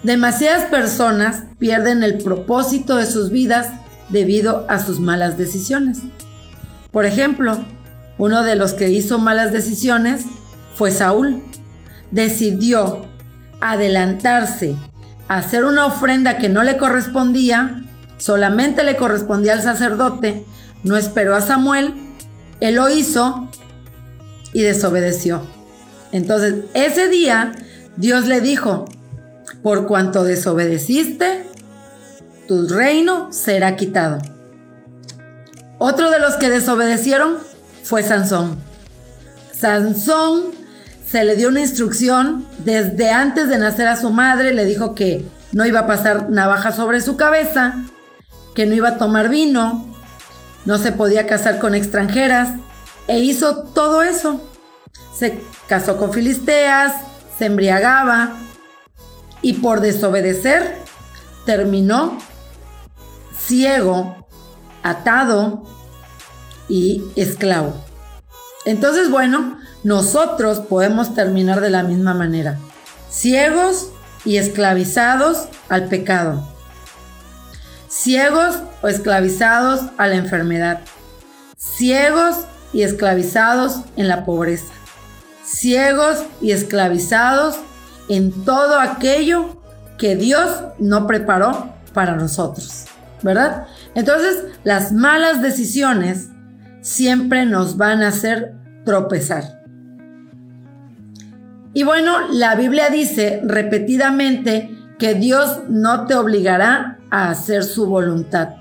Demasiadas 0.03 0.65
personas 0.65 1.43
pierden 1.59 2.03
el 2.03 2.17
propósito 2.17 2.97
de 2.97 3.05
sus 3.05 3.29
vidas 3.29 3.69
debido 4.09 4.65
a 4.67 4.79
sus 4.79 4.99
malas 4.99 5.37
decisiones. 5.37 5.99
Por 6.91 7.05
ejemplo, 7.05 7.63
uno 8.17 8.43
de 8.43 8.55
los 8.55 8.73
que 8.73 8.89
hizo 8.89 9.19
malas 9.19 9.51
decisiones 9.51 10.25
fue 10.75 10.91
Saúl. 10.91 11.41
Decidió 12.11 13.05
adelantarse 13.61 14.75
hacer 15.31 15.63
una 15.63 15.85
ofrenda 15.85 16.37
que 16.37 16.49
no 16.49 16.61
le 16.61 16.75
correspondía, 16.75 17.85
solamente 18.17 18.83
le 18.83 18.97
correspondía 18.97 19.53
al 19.53 19.61
sacerdote, 19.61 20.43
no 20.83 20.97
esperó 20.97 21.35
a 21.35 21.41
Samuel, 21.41 21.93
él 22.59 22.75
lo 22.75 22.89
hizo 22.89 23.49
y 24.51 24.61
desobedeció. 24.61 25.41
Entonces, 26.11 26.65
ese 26.73 27.07
día 27.07 27.53
Dios 27.95 28.27
le 28.27 28.41
dijo, 28.41 28.89
por 29.63 29.87
cuanto 29.87 30.25
desobedeciste, 30.25 31.45
tu 32.45 32.67
reino 32.67 33.31
será 33.31 33.77
quitado. 33.77 34.17
Otro 35.83 36.11
de 36.11 36.19
los 36.19 36.35
que 36.35 36.51
desobedecieron 36.51 37.39
fue 37.81 38.03
Sansón. 38.03 38.61
Sansón 39.51 40.51
se 41.03 41.23
le 41.23 41.35
dio 41.35 41.47
una 41.47 41.61
instrucción 41.61 42.45
desde 42.59 43.09
antes 43.09 43.49
de 43.49 43.57
nacer 43.57 43.87
a 43.87 43.95
su 43.95 44.11
madre, 44.11 44.53
le 44.53 44.65
dijo 44.65 44.93
que 44.93 45.25
no 45.53 45.65
iba 45.65 45.79
a 45.79 45.87
pasar 45.87 46.29
navaja 46.29 46.71
sobre 46.71 47.01
su 47.01 47.17
cabeza, 47.17 47.77
que 48.53 48.67
no 48.67 48.75
iba 48.75 48.89
a 48.89 48.97
tomar 48.99 49.29
vino, 49.29 49.91
no 50.65 50.77
se 50.77 50.91
podía 50.91 51.25
casar 51.25 51.57
con 51.57 51.73
extranjeras, 51.73 52.49
e 53.07 53.17
hizo 53.17 53.63
todo 53.63 54.03
eso. 54.03 54.39
Se 55.17 55.41
casó 55.67 55.97
con 55.97 56.13
filisteas, 56.13 56.93
se 57.39 57.47
embriagaba 57.47 58.33
y 59.41 59.53
por 59.53 59.81
desobedecer 59.81 60.75
terminó 61.47 62.19
ciego, 63.35 64.20
atado 64.83 65.63
y 66.69 67.03
esclavo. 67.15 67.73
Entonces, 68.65 69.09
bueno, 69.09 69.57
nosotros 69.83 70.59
podemos 70.59 71.15
terminar 71.15 71.61
de 71.61 71.69
la 71.69 71.83
misma 71.83 72.13
manera, 72.13 72.59
ciegos 73.09 73.89
y 74.25 74.37
esclavizados 74.37 75.47
al 75.69 75.85
pecado. 75.85 76.47
ciegos 77.91 78.55
o 78.81 78.87
esclavizados 78.87 79.81
a 79.97 80.07
la 80.07 80.15
enfermedad, 80.15 80.79
ciegos 81.57 82.45
y 82.71 82.83
esclavizados 82.83 83.81
en 83.97 84.07
la 84.07 84.23
pobreza, 84.23 84.71
ciegos 85.43 86.23
y 86.39 86.51
esclavizados 86.51 87.57
en 88.07 88.45
todo 88.45 88.79
aquello 88.79 89.57
que 89.97 90.15
Dios 90.15 90.49
no 90.79 91.05
preparó 91.05 91.73
para 91.93 92.15
nosotros, 92.15 92.85
¿verdad? 93.21 93.67
Entonces, 93.95 94.45
las 94.63 94.91
malas 94.93 95.41
decisiones 95.41 96.29
siempre 96.81 97.45
nos 97.45 97.77
van 97.77 98.01
a 98.01 98.09
hacer 98.09 98.53
tropezar. 98.85 99.61
Y 101.73 101.83
bueno, 101.83 102.31
la 102.31 102.55
Biblia 102.55 102.89
dice 102.89 103.41
repetidamente 103.43 104.77
que 104.99 105.13
Dios 105.13 105.61
no 105.69 106.05
te 106.05 106.15
obligará 106.15 106.99
a 107.09 107.29
hacer 107.29 107.63
su 107.63 107.85
voluntad. 107.87 108.55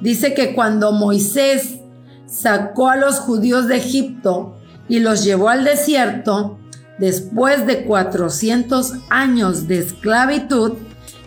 Dice 0.00 0.34
que 0.34 0.54
cuando 0.54 0.92
Moisés 0.92 1.78
sacó 2.26 2.90
a 2.90 2.96
los 2.96 3.16
judíos 3.20 3.66
de 3.66 3.76
Egipto 3.76 4.58
y 4.88 5.00
los 5.00 5.24
llevó 5.24 5.48
al 5.48 5.64
desierto, 5.64 6.58
después 6.98 7.66
de 7.66 7.84
400 7.84 8.92
años 9.10 9.66
de 9.66 9.78
esclavitud, 9.78 10.74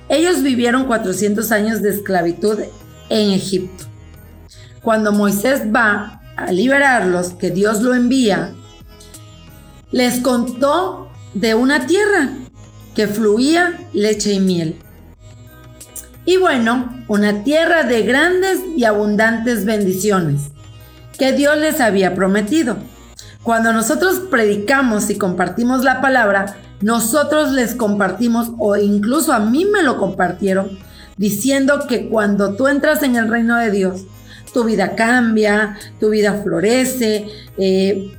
ellos 0.08 0.42
vivieron 0.42 0.86
400 0.86 1.52
años 1.52 1.82
de 1.82 1.90
esclavitud 1.90 2.60
en 3.10 3.32
Egipto. 3.32 3.86
Cuando 4.82 5.12
Moisés 5.12 5.64
va 5.74 6.22
a 6.36 6.52
liberarlos, 6.52 7.32
que 7.32 7.52
Dios 7.52 7.82
lo 7.82 7.94
envía, 7.94 8.52
les 9.92 10.20
contó 10.20 11.10
de 11.34 11.56
una 11.56 11.86
tierra 11.86 12.30
que 12.96 13.08
fluía 13.08 13.80
leche 13.94 14.34
y 14.34 14.40
miel. 14.40 14.80
Y 16.26 16.38
bueno, 16.38 17.04
una 17.08 17.44
tierra 17.44 17.84
de 17.84 18.04
grandes 18.04 18.60
y 18.76 18.86
abundantes 18.86 19.66
bendiciones 19.66 20.52
que 21.18 21.34
Dios 21.34 21.58
les 21.58 21.82
había 21.82 22.16
prometido. 22.16 22.78
Cuando 23.44 23.74
nosotros 23.74 24.22
predicamos 24.32 25.10
y 25.10 25.18
compartimos 25.18 25.84
la 25.84 26.02
palabra, 26.02 26.56
nosotros 26.82 27.52
les 27.52 27.76
compartimos, 27.76 28.52
o 28.58 28.78
incluso 28.78 29.34
a 29.34 29.40
mí 29.40 29.66
me 29.66 29.84
lo 29.84 29.98
compartieron, 29.98 30.80
diciendo 31.20 31.86
que 31.86 32.08
cuando 32.08 32.56
tú 32.56 32.70
entras 32.70 33.04
en 33.04 33.18
el 33.18 33.28
reino 33.28 33.58
de 33.58 33.72
Dios, 33.72 34.06
tu 34.54 34.64
vida 34.64 34.96
cambia, 34.96 35.78
tu 36.00 36.12
vida 36.12 36.42
florece, 36.42 37.28
eh, 37.58 38.18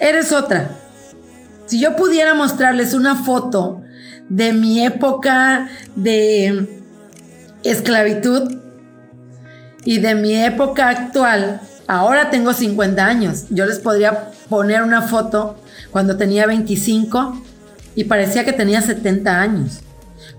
eres 0.00 0.32
otra. 0.32 0.70
Si 1.66 1.78
yo 1.78 1.94
pudiera 1.94 2.32
mostrarles 2.32 2.94
una 2.94 3.16
foto 3.16 3.82
de 4.30 4.54
mi 4.54 4.82
época 4.82 5.68
de 5.94 6.82
esclavitud 7.62 8.54
y 9.84 9.98
de 9.98 10.14
mi 10.14 10.36
época 10.36 10.88
actual, 10.88 11.60
ahora 11.86 12.30
tengo 12.30 12.54
50 12.54 13.04
años, 13.06 13.44
yo 13.50 13.66
les 13.66 13.78
podría 13.78 14.30
poner 14.48 14.82
una 14.82 15.02
foto 15.02 15.56
cuando 15.90 16.16
tenía 16.16 16.46
25 16.46 17.42
y 17.94 18.04
parecía 18.04 18.46
que 18.46 18.54
tenía 18.54 18.80
70 18.80 19.38
años, 19.38 19.80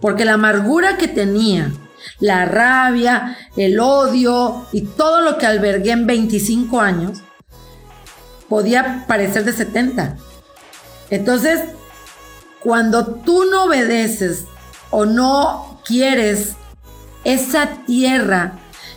porque 0.02 0.26
la 0.26 0.34
amargura 0.34 0.98
que 0.98 1.08
tenía, 1.08 1.72
la 2.20 2.46
rabia, 2.46 3.38
el 3.58 3.80
odio 3.80 4.66
y 4.72 4.82
todo 4.82 5.22
lo 5.22 5.38
que 5.38 5.46
albergué 5.46 5.92
en 5.92 6.08
25 6.08 6.80
años, 6.80 7.20
podía 8.50 9.06
parecer 9.08 9.44
de 9.44 9.54
70. 9.54 10.18
Entonces, 11.10 11.62
cuando 12.60 13.06
tú 13.06 13.46
no 13.46 13.66
obedeces 13.66 14.46
o 14.90 15.06
no 15.06 15.82
quieres 15.86 16.54
esa 17.24 17.84
tierra 17.86 18.54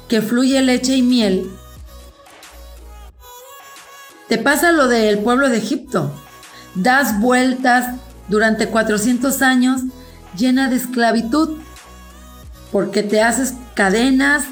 que 0.09 0.23
fluye 0.23 0.62
leche 0.62 0.97
y 0.97 1.02
miel, 1.02 1.50
te 4.28 4.39
pasa 4.39 4.73
lo 4.73 4.89
del 4.89 5.21
pueblo 5.21 5.49
de 5.49 5.58
Egipto. 5.58 6.13
Das 6.75 7.19
vueltas 7.19 7.97
durante 8.28 8.69
400 8.69 9.41
años 9.43 9.82
llena 10.39 10.69
de 10.69 10.77
esclavitud, 10.77 11.59
porque 12.73 13.03
te 13.03 13.23
haces 13.23 13.55
cadenas 13.75 14.45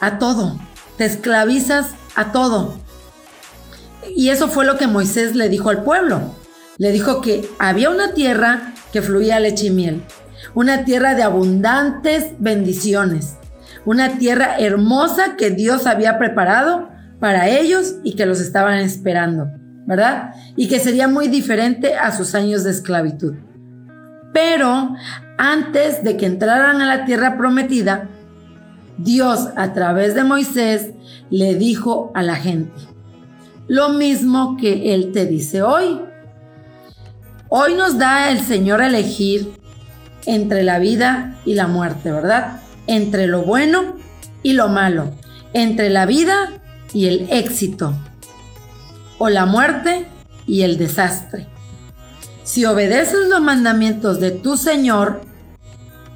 a 0.00 0.18
todo, 0.18 0.58
te 0.96 1.04
esclavizas 1.04 1.90
a 2.14 2.32
todo. 2.32 2.74
Y 4.14 4.30
eso 4.30 4.48
fue 4.48 4.64
lo 4.64 4.76
que 4.76 4.86
Moisés 4.86 5.34
le 5.34 5.48
dijo 5.48 5.70
al 5.70 5.84
pueblo. 5.84 6.34
Le 6.78 6.92
dijo 6.92 7.20
que 7.20 7.48
había 7.58 7.90
una 7.90 8.14
tierra 8.14 8.74
que 8.92 9.02
fluía 9.02 9.40
leche 9.40 9.66
y 9.66 9.70
miel, 9.70 10.02
una 10.54 10.84
tierra 10.84 11.14
de 11.14 11.22
abundantes 11.22 12.32
bendiciones, 12.38 13.36
una 13.84 14.18
tierra 14.18 14.58
hermosa 14.58 15.36
que 15.36 15.50
Dios 15.50 15.86
había 15.86 16.18
preparado 16.18 16.88
para 17.20 17.48
ellos 17.48 17.96
y 18.04 18.14
que 18.14 18.26
los 18.26 18.40
estaban 18.40 18.78
esperando, 18.78 19.50
¿verdad? 19.86 20.34
Y 20.56 20.68
que 20.68 20.78
sería 20.78 21.08
muy 21.08 21.28
diferente 21.28 21.94
a 21.94 22.12
sus 22.12 22.34
años 22.34 22.64
de 22.64 22.70
esclavitud. 22.70 23.34
Pero 24.32 24.94
antes 25.38 26.02
de 26.02 26.16
que 26.16 26.26
entraran 26.26 26.82
a 26.82 26.86
la 26.86 27.04
tierra 27.04 27.38
prometida, 27.38 28.08
Dios 28.98 29.48
a 29.56 29.72
través 29.72 30.14
de 30.14 30.24
Moisés 30.24 30.90
le 31.30 31.54
dijo 31.54 32.10
a 32.14 32.22
la 32.22 32.34
gente, 32.34 32.72
lo 33.68 33.90
mismo 33.90 34.56
que 34.56 34.94
Él 34.94 35.12
te 35.12 35.26
dice 35.26 35.62
hoy. 35.62 36.00
Hoy 37.48 37.74
nos 37.74 37.96
da 37.96 38.30
el 38.30 38.40
Señor 38.40 38.82
a 38.82 38.88
elegir 38.88 39.52
entre 40.26 40.64
la 40.64 40.78
vida 40.80 41.38
y 41.44 41.54
la 41.54 41.68
muerte, 41.68 42.10
¿verdad? 42.10 42.60
Entre 42.88 43.26
lo 43.26 43.42
bueno 43.42 43.96
y 44.42 44.54
lo 44.54 44.68
malo, 44.68 45.12
entre 45.52 45.88
la 45.88 46.04
vida 46.04 46.60
y 46.92 47.06
el 47.06 47.28
éxito, 47.30 47.94
o 49.18 49.28
la 49.28 49.46
muerte 49.46 50.06
y 50.46 50.62
el 50.62 50.76
desastre. 50.76 51.46
Si 52.42 52.64
obedeces 52.64 53.28
los 53.28 53.40
mandamientos 53.40 54.20
de 54.20 54.30
tu 54.30 54.56
Señor, 54.56 55.27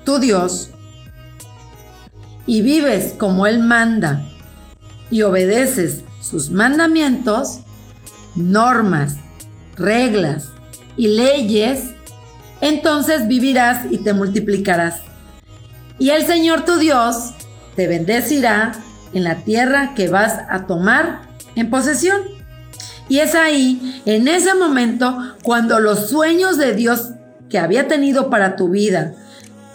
tu 0.05 0.19
Dios, 0.19 0.71
y 2.47 2.63
vives 2.63 3.15
como 3.17 3.47
Él 3.47 3.61
manda, 3.61 4.25
y 5.11 5.23
obedeces 5.23 6.03
sus 6.21 6.51
mandamientos, 6.51 7.61
normas, 8.35 9.17
reglas 9.77 10.49
y 10.97 11.09
leyes, 11.09 11.91
entonces 12.61 13.29
vivirás 13.29 13.87
y 13.91 13.99
te 13.99 14.13
multiplicarás. 14.13 15.01
Y 15.99 16.11
el 16.11 16.25
Señor 16.25 16.65
tu 16.65 16.77
Dios 16.77 17.33
te 17.77 17.87
bendecirá 17.89 18.73
en 19.13 19.25
la 19.25 19.37
tierra 19.37 19.95
que 19.95 20.09
vas 20.09 20.39
a 20.49 20.67
tomar 20.67 21.23
en 21.55 21.71
posesión. 21.71 22.23
Y 23.09 23.19
es 23.19 23.35
ahí, 23.35 24.01
en 24.07 24.29
ese 24.29 24.55
momento, 24.55 25.19
cuando 25.43 25.81
los 25.81 26.09
sueños 26.09 26.57
de 26.57 26.75
Dios 26.75 27.11
que 27.51 27.59
había 27.59 27.89
tenido 27.89 28.31
para 28.31 28.57
tu 28.57 28.71
vida, 28.71 29.15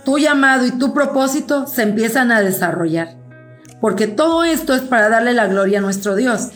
tu 0.08 0.20
llamado 0.20 0.66
y 0.66 0.72
tu 0.72 0.94
propósito 0.94 1.68
se 1.68 1.84
empiezan 1.84 2.32
a 2.32 2.40
desarrollar. 2.40 3.18
Porque 3.82 4.08
todo 4.08 4.46
esto 4.46 4.74
es 4.74 4.80
para 4.80 5.10
darle 5.10 5.34
la 5.34 5.48
gloria 5.48 5.80
a 5.80 5.82
nuestro 5.82 6.16
Dios, 6.16 6.48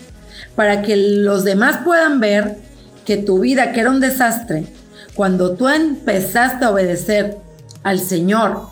para 0.55 0.81
que 0.81 0.95
los 0.95 1.43
demás 1.43 1.79
puedan 1.83 2.21
ver 2.21 2.59
que 3.03 3.17
tu 3.17 3.41
vida, 3.41 3.73
que 3.73 3.81
era 3.81 3.89
un 3.89 3.99
desastre, 3.99 4.67
cuando 5.15 5.57
tú 5.57 5.67
empezaste 5.67 6.63
a 6.63 6.71
obedecer 6.71 7.39
al 7.83 7.99
Señor 7.99 8.67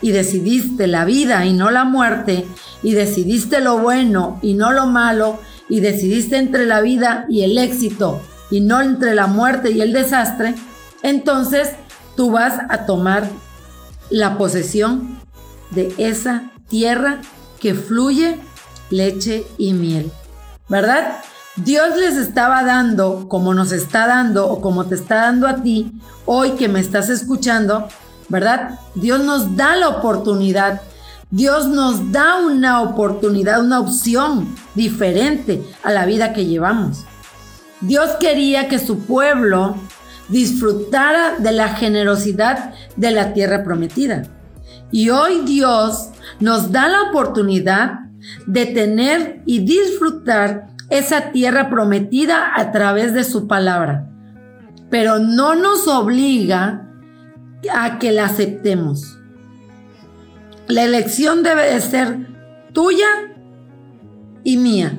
y 0.00 0.12
decidiste 0.12 0.86
la 0.86 1.04
vida 1.04 1.44
y 1.44 1.52
no 1.52 1.70
la 1.70 1.84
muerte, 1.84 2.46
y 2.82 2.94
decidiste 2.94 3.60
lo 3.60 3.80
bueno 3.80 4.38
y 4.40 4.54
no 4.54 4.72
lo 4.72 4.86
malo, 4.86 5.40
y 5.68 5.80
decidiste 5.80 6.38
entre 6.38 6.64
la 6.64 6.80
vida 6.80 7.26
y 7.28 7.42
el 7.42 7.58
éxito 7.58 8.22
y 8.50 8.62
no 8.62 8.80
entre 8.80 9.14
la 9.14 9.26
muerte 9.26 9.72
y 9.72 9.82
el 9.82 9.92
desastre, 9.92 10.54
entonces 11.02 11.72
tú 12.16 12.30
vas 12.30 12.54
a 12.70 12.86
tomar 12.86 13.28
la 14.12 14.36
posesión 14.38 15.18
de 15.70 15.92
esa 15.96 16.52
tierra 16.68 17.22
que 17.58 17.74
fluye 17.74 18.38
leche 18.90 19.46
y 19.58 19.72
miel. 19.72 20.12
¿Verdad? 20.68 21.16
Dios 21.56 21.96
les 21.96 22.16
estaba 22.16 22.62
dando, 22.62 23.28
como 23.28 23.54
nos 23.54 23.72
está 23.72 24.06
dando 24.06 24.48
o 24.48 24.60
como 24.60 24.86
te 24.86 24.94
está 24.94 25.16
dando 25.16 25.48
a 25.48 25.56
ti, 25.56 25.92
hoy 26.24 26.52
que 26.52 26.68
me 26.68 26.80
estás 26.80 27.08
escuchando, 27.08 27.88
¿verdad? 28.28 28.78
Dios 28.94 29.20
nos 29.24 29.56
da 29.56 29.76
la 29.76 29.88
oportunidad. 29.88 30.82
Dios 31.30 31.66
nos 31.66 32.12
da 32.12 32.36
una 32.36 32.82
oportunidad, 32.82 33.62
una 33.62 33.80
opción 33.80 34.54
diferente 34.74 35.62
a 35.82 35.90
la 35.90 36.04
vida 36.04 36.34
que 36.34 36.44
llevamos. 36.44 37.04
Dios 37.80 38.10
quería 38.20 38.68
que 38.68 38.78
su 38.78 39.00
pueblo 39.00 39.76
disfrutara 40.28 41.36
de 41.38 41.52
la 41.52 41.70
generosidad 41.70 42.74
de 42.96 43.10
la 43.10 43.32
tierra 43.32 43.64
prometida. 43.64 44.22
Y 44.90 45.10
hoy 45.10 45.42
Dios 45.44 46.10
nos 46.40 46.70
da 46.70 46.88
la 46.88 47.10
oportunidad 47.10 48.00
de 48.46 48.66
tener 48.66 49.42
y 49.46 49.60
disfrutar 49.60 50.68
esa 50.90 51.32
tierra 51.32 51.70
prometida 51.70 52.52
a 52.54 52.70
través 52.70 53.14
de 53.14 53.24
su 53.24 53.46
palabra. 53.48 54.08
Pero 54.90 55.18
no 55.18 55.54
nos 55.54 55.88
obliga 55.88 56.88
a 57.74 57.98
que 57.98 58.12
la 58.12 58.26
aceptemos. 58.26 59.18
La 60.68 60.84
elección 60.84 61.42
debe 61.42 61.72
de 61.72 61.80
ser 61.80 62.18
tuya 62.72 63.06
y 64.44 64.56
mía. 64.58 64.98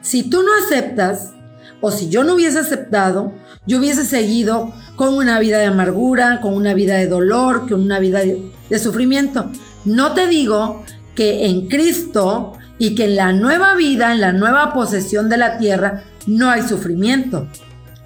Si 0.00 0.28
tú 0.30 0.42
no 0.42 0.50
aceptas, 0.64 1.34
o 1.80 1.90
si 1.90 2.08
yo 2.08 2.24
no 2.24 2.34
hubiese 2.34 2.60
aceptado, 2.60 3.32
yo 3.70 3.78
hubiese 3.78 4.04
seguido 4.04 4.72
con 4.96 5.14
una 5.14 5.38
vida 5.38 5.58
de 5.58 5.66
amargura, 5.66 6.40
con 6.40 6.54
una 6.54 6.74
vida 6.74 6.96
de 6.96 7.06
dolor, 7.06 7.68
con 7.68 7.80
una 7.80 8.00
vida 8.00 8.18
de, 8.18 8.78
sufrimiento. 8.80 9.48
No 9.84 10.12
te 10.12 10.26
digo 10.26 10.84
que 11.14 11.46
en 11.46 11.68
Cristo 11.68 12.54
y 12.80 12.96
que 12.96 13.04
en 13.04 13.14
la 13.14 13.32
nueva 13.32 13.76
vida, 13.76 14.10
en 14.10 14.20
la 14.20 14.32
nueva 14.32 14.74
posesión 14.74 15.28
de 15.28 15.36
la 15.36 15.56
tierra, 15.58 16.02
no 16.26 16.50
hay 16.50 16.62
sufrimiento. 16.62 17.46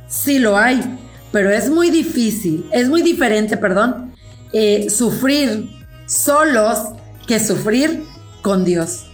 Sí 0.06 0.38
lo 0.38 0.58
hay, 0.58 0.82
pero 1.32 1.48
es 1.48 1.70
muy 1.70 1.88
difícil, 1.88 2.66
es 2.70 2.90
muy 2.90 3.00
diferente, 3.00 3.56
perdón, 3.56 4.12
eh, 4.52 4.90
sufrir 4.90 5.70
solos 6.04 6.78
que 7.26 7.40
sufrir 7.40 8.02
con 8.42 8.66
Dios. 8.66 9.06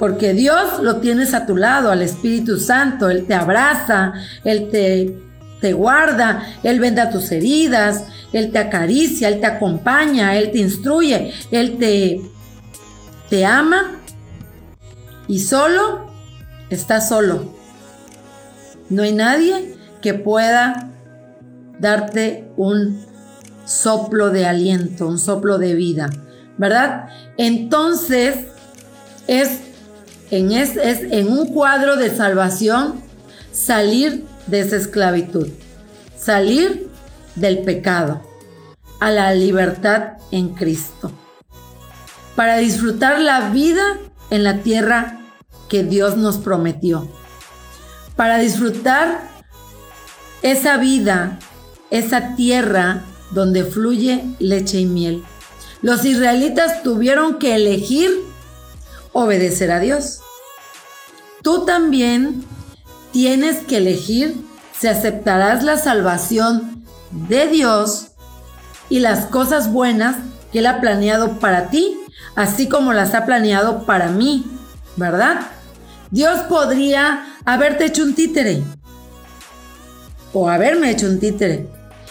Porque 0.00 0.32
Dios 0.32 0.82
lo 0.82 0.96
tienes 0.96 1.34
a 1.34 1.44
tu 1.44 1.58
lado, 1.58 1.90
al 1.90 2.00
Espíritu 2.00 2.58
Santo, 2.58 3.10
Él 3.10 3.26
te 3.26 3.34
abraza, 3.34 4.14
Él 4.44 4.70
te, 4.70 5.14
te 5.60 5.74
guarda, 5.74 6.42
Él 6.62 6.80
venda 6.80 7.10
tus 7.10 7.30
heridas, 7.30 8.04
Él 8.32 8.50
te 8.50 8.58
acaricia, 8.58 9.28
Él 9.28 9.40
te 9.40 9.46
acompaña, 9.46 10.38
Él 10.38 10.52
te 10.52 10.58
instruye, 10.58 11.34
Él 11.50 11.76
te, 11.76 12.18
te 13.28 13.44
ama 13.44 13.98
y 15.28 15.40
solo 15.40 16.10
está 16.70 17.02
solo. 17.02 17.54
No 18.88 19.02
hay 19.02 19.12
nadie 19.12 19.76
que 20.00 20.14
pueda 20.14 20.92
darte 21.78 22.48
un 22.56 23.04
soplo 23.66 24.30
de 24.30 24.46
aliento, 24.46 25.06
un 25.06 25.18
soplo 25.18 25.58
de 25.58 25.74
vida, 25.74 26.08
¿verdad? 26.56 27.10
Entonces 27.36 28.46
es 29.26 29.69
en, 30.30 30.52
es, 30.52 30.76
es 30.76 31.00
en 31.12 31.28
un 31.28 31.46
cuadro 31.46 31.96
de 31.96 32.14
salvación 32.14 33.00
salir 33.52 34.24
de 34.46 34.60
esa 34.60 34.76
esclavitud, 34.76 35.48
salir 36.16 36.88
del 37.36 37.60
pecado 37.60 38.22
a 39.00 39.10
la 39.10 39.34
libertad 39.34 40.18
en 40.30 40.50
Cristo 40.50 41.12
para 42.40 42.56
disfrutar 42.56 43.20
la 43.20 43.50
vida 43.50 43.98
en 44.30 44.44
la 44.44 44.62
tierra 44.62 45.20
que 45.68 45.84
Dios 45.84 46.16
nos 46.16 46.38
prometió. 46.38 47.06
Para 48.16 48.38
disfrutar 48.38 49.20
esa 50.40 50.78
vida, 50.78 51.38
esa 51.90 52.36
tierra 52.36 53.02
donde 53.32 53.64
fluye 53.64 54.24
leche 54.38 54.80
y 54.80 54.86
miel. 54.86 55.22
Los 55.82 56.06
israelitas 56.06 56.82
tuvieron 56.82 57.38
que 57.38 57.54
elegir 57.54 58.10
obedecer 59.12 59.70
a 59.70 59.80
Dios. 59.80 60.20
Tú 61.42 61.64
también 61.64 62.44
tienes 63.12 63.58
que 63.58 63.78
elegir 63.78 64.36
si 64.78 64.88
aceptarás 64.88 65.62
la 65.62 65.76
salvación 65.76 66.84
de 67.10 67.48
Dios 67.48 68.08
y 68.88 69.00
las 69.00 69.26
cosas 69.26 69.72
buenas 69.72 70.16
que 70.52 70.60
Él 70.60 70.66
ha 70.66 70.80
planeado 70.80 71.38
para 71.38 71.70
ti 71.70 72.00
así 72.34 72.68
como 72.68 72.92
las 72.92 73.14
ha 73.14 73.26
planeado 73.26 73.84
para 73.84 74.08
mí, 74.08 74.46
¿verdad? 74.96 75.40
Dios 76.10 76.40
podría 76.48 77.24
haberte 77.44 77.86
hecho 77.86 78.02
un 78.02 78.14
títere 78.14 78.62
o 80.32 80.48
haberme 80.48 80.90
hecho 80.90 81.06
un 81.06 81.20
títere 81.20 81.68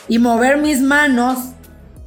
y 0.08 0.20
mover 0.20 0.58
mis 0.58 0.82
manos 0.82 1.40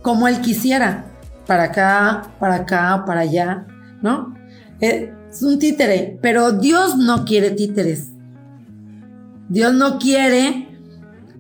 como 0.03 0.29
Él 0.29 0.41
quisiera, 0.41 1.05
para 1.47 1.65
acá, 1.65 2.31
para 2.39 2.57
acá, 2.57 3.05
para 3.07 3.21
allá, 3.21 3.67
¿no? 4.01 4.35
Eh, 4.83 5.15
es 5.31 5.43
un 5.43 5.59
títere, 5.59 6.19
pero 6.21 6.53
Dios 6.53 6.99
no 6.99 7.25
quiere 7.25 7.53
títeres. 7.53 8.11
Dios 9.49 9.73
no 9.73 9.99
quiere 9.99 10.69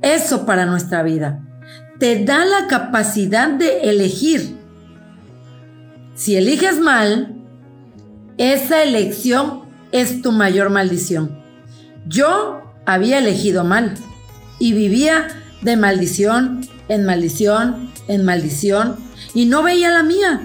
eso 0.01 0.47
para 0.47 0.65
nuestra 0.65 1.03
vida. 1.03 1.47
Te 1.99 2.25
da 2.25 2.47
la 2.47 2.67
capacidad 2.67 3.51
de 3.51 3.91
elegir 3.91 4.63
si 6.15 6.37
eliges 6.37 6.79
mal, 6.79 7.35
esa 8.39 8.83
elección 8.83 9.63
es 9.93 10.23
tu 10.23 10.31
mayor 10.31 10.71
maldición. 10.71 11.43
Yo 12.07 12.63
había 12.87 13.19
elegido 13.19 13.65
mal 13.65 13.95
y 14.59 14.73
vivía 14.73 15.27
de 15.63 15.77
maldición 15.77 16.61
en 16.89 17.05
maldición 17.07 17.91
en 18.09 18.25
maldición 18.25 18.97
y 19.35 19.47
no 19.47 19.63
veía 19.63 19.91
la 19.91 20.03
mía. 20.03 20.43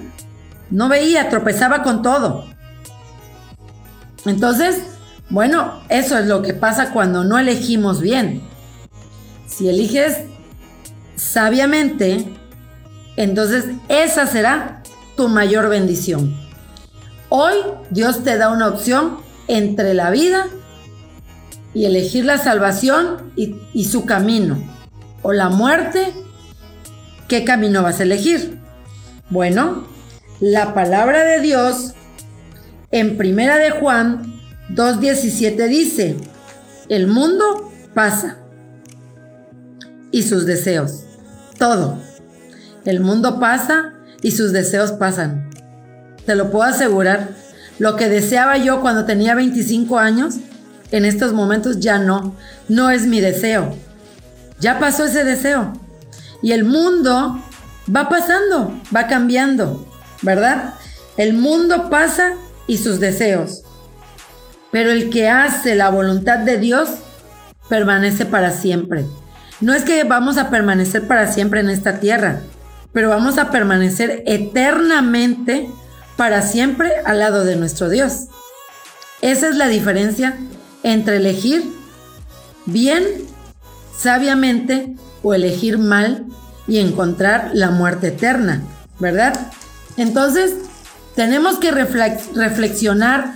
No 0.70 0.88
veía, 0.88 1.28
tropezaba 1.28 1.82
con 1.82 2.02
todo. 2.02 2.46
Entonces, 4.24 4.82
bueno, 5.30 5.80
eso 5.88 6.18
es 6.18 6.26
lo 6.26 6.42
que 6.42 6.54
pasa 6.54 6.92
cuando 6.92 7.24
no 7.24 7.38
elegimos 7.38 8.00
bien. 8.00 8.42
Si 9.46 9.68
eliges 9.68 10.18
sabiamente, 11.16 12.24
entonces 13.16 13.66
esa 13.88 14.26
será 14.26 14.82
tu 15.16 15.28
mayor 15.28 15.68
bendición. 15.68 16.34
Hoy 17.28 17.56
Dios 17.90 18.24
te 18.24 18.38
da 18.38 18.50
una 18.50 18.68
opción 18.68 19.18
entre 19.48 19.92
la 19.92 20.10
vida 20.10 20.46
y 21.74 21.84
elegir 21.84 22.24
la 22.24 22.38
salvación 22.38 23.32
y, 23.36 23.84
su 23.84 24.06
camino, 24.06 24.56
o 25.22 25.32
la 25.32 25.48
muerte, 25.48 26.12
¿qué 27.28 27.44
camino 27.44 27.82
vas 27.82 28.00
a 28.00 28.04
elegir? 28.04 28.58
Bueno, 29.30 29.84
la 30.40 30.72
palabra 30.72 31.24
de 31.24 31.40
Dios 31.40 31.94
en 32.90 33.16
Primera 33.16 33.56
de 33.58 33.70
Juan 33.70 34.40
2.17 34.70 35.68
dice, 35.68 36.16
el 36.88 37.06
mundo 37.06 37.70
pasa 37.94 38.38
y 40.10 40.22
sus 40.22 40.46
deseos, 40.46 41.04
todo. 41.58 41.98
El 42.84 43.00
mundo 43.00 43.38
pasa 43.38 43.92
y 44.22 44.30
sus 44.30 44.52
deseos 44.52 44.92
pasan. 44.92 45.50
Te 46.24 46.34
lo 46.34 46.50
puedo 46.50 46.64
asegurar. 46.64 47.30
Lo 47.78 47.96
que 47.96 48.08
deseaba 48.08 48.56
yo 48.56 48.80
cuando 48.80 49.04
tenía 49.04 49.34
25 49.34 49.98
años, 49.98 50.36
en 50.90 51.04
estos 51.04 51.32
momentos 51.32 51.80
ya 51.80 51.98
no. 51.98 52.34
No 52.68 52.90
es 52.90 53.06
mi 53.06 53.20
deseo. 53.20 53.76
Ya 54.60 54.78
pasó 54.78 55.04
ese 55.04 55.24
deseo. 55.24 55.74
Y 56.42 56.52
el 56.52 56.64
mundo 56.64 57.42
va 57.94 58.08
pasando, 58.08 58.80
va 58.94 59.06
cambiando, 59.06 59.86
¿verdad? 60.22 60.74
El 61.16 61.34
mundo 61.34 61.90
pasa 61.90 62.34
y 62.68 62.78
sus 62.78 63.00
deseos. 63.00 63.64
Pero 64.70 64.92
el 64.92 65.10
que 65.10 65.28
hace 65.28 65.74
la 65.74 65.90
voluntad 65.90 66.38
de 66.38 66.58
Dios 66.58 66.90
permanece 67.68 68.24
para 68.24 68.52
siempre. 68.52 69.04
No 69.60 69.74
es 69.74 69.82
que 69.82 70.04
vamos 70.04 70.38
a 70.38 70.50
permanecer 70.50 71.08
para 71.08 71.32
siempre 71.32 71.58
en 71.58 71.70
esta 71.70 71.98
tierra 71.98 72.42
pero 72.92 73.10
vamos 73.10 73.38
a 73.38 73.50
permanecer 73.50 74.22
eternamente 74.26 75.70
para 76.16 76.42
siempre 76.42 76.90
al 77.04 77.20
lado 77.20 77.44
de 77.44 77.56
nuestro 77.56 77.88
Dios. 77.88 78.26
Esa 79.20 79.48
es 79.48 79.56
la 79.56 79.68
diferencia 79.68 80.36
entre 80.82 81.16
elegir 81.16 81.62
bien, 82.66 83.04
sabiamente, 83.96 84.96
o 85.22 85.34
elegir 85.34 85.78
mal 85.78 86.26
y 86.66 86.78
encontrar 86.78 87.50
la 87.54 87.70
muerte 87.70 88.08
eterna, 88.08 88.62
¿verdad? 88.98 89.52
Entonces, 89.96 90.54
tenemos 91.18 91.58
que 91.58 91.72
reflexionar 91.72 93.32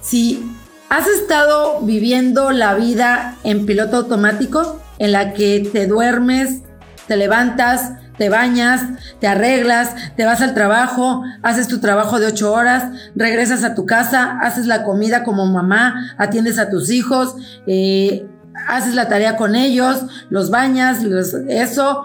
si 0.00 0.50
has 0.88 1.06
estado 1.06 1.82
viviendo 1.82 2.52
la 2.52 2.72
vida 2.72 3.36
en 3.44 3.66
piloto 3.66 3.98
automático, 3.98 4.80
en 4.98 5.12
la 5.12 5.34
que 5.34 5.68
te 5.70 5.86
duermes, 5.86 6.62
te 7.06 7.18
levantas, 7.18 7.92
te 8.16 8.30
bañas, 8.30 8.80
te 9.20 9.26
arreglas, 9.26 9.90
te 10.16 10.24
vas 10.24 10.40
al 10.40 10.54
trabajo, 10.54 11.22
haces 11.42 11.68
tu 11.68 11.80
trabajo 11.80 12.18
de 12.18 12.28
ocho 12.28 12.54
horas, 12.54 12.84
regresas 13.14 13.62
a 13.62 13.74
tu 13.74 13.84
casa, 13.84 14.38
haces 14.40 14.64
la 14.64 14.84
comida 14.84 15.22
como 15.22 15.44
mamá, 15.44 16.14
atiendes 16.16 16.58
a 16.58 16.70
tus 16.70 16.90
hijos, 16.90 17.36
eh, 17.66 18.26
haces 18.68 18.94
la 18.94 19.10
tarea 19.10 19.36
con 19.36 19.54
ellos, 19.54 20.06
los 20.30 20.48
bañas, 20.48 21.00
eso, 21.46 22.04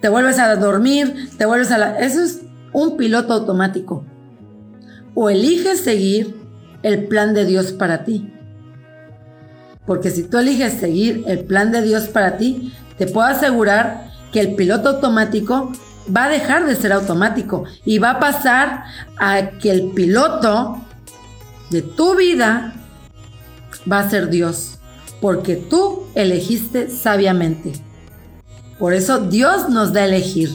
te 0.00 0.08
vuelves 0.08 0.40
a 0.40 0.56
dormir, 0.56 1.30
te 1.38 1.46
vuelves 1.46 1.70
a 1.70 1.78
la... 1.78 2.00
Eso 2.00 2.24
es 2.24 2.40
un 2.74 2.98
piloto 2.98 3.32
automático. 3.32 4.04
O 5.14 5.30
eliges 5.30 5.80
seguir 5.80 6.36
el 6.82 7.06
plan 7.06 7.32
de 7.32 7.46
Dios 7.46 7.72
para 7.72 8.04
ti. 8.04 8.30
Porque 9.86 10.10
si 10.10 10.24
tú 10.24 10.38
eliges 10.38 10.74
seguir 10.74 11.24
el 11.26 11.40
plan 11.40 11.72
de 11.72 11.80
Dios 11.80 12.08
para 12.08 12.36
ti, 12.36 12.74
te 12.98 13.06
puedo 13.06 13.26
asegurar 13.26 14.10
que 14.32 14.40
el 14.40 14.54
piloto 14.54 14.90
automático 14.90 15.72
va 16.14 16.24
a 16.24 16.28
dejar 16.28 16.66
de 16.66 16.74
ser 16.74 16.92
automático 16.92 17.64
y 17.84 17.98
va 17.98 18.10
a 18.10 18.20
pasar 18.20 18.84
a 19.18 19.50
que 19.58 19.70
el 19.70 19.90
piloto 19.90 20.78
de 21.70 21.82
tu 21.82 22.16
vida 22.16 22.74
va 23.90 24.00
a 24.00 24.10
ser 24.10 24.28
Dios, 24.28 24.78
porque 25.20 25.56
tú 25.56 26.04
elegiste 26.14 26.90
sabiamente. 26.90 27.72
Por 28.78 28.92
eso 28.92 29.18
Dios 29.20 29.68
nos 29.68 29.92
da 29.92 30.02
a 30.02 30.06
elegir. 30.06 30.50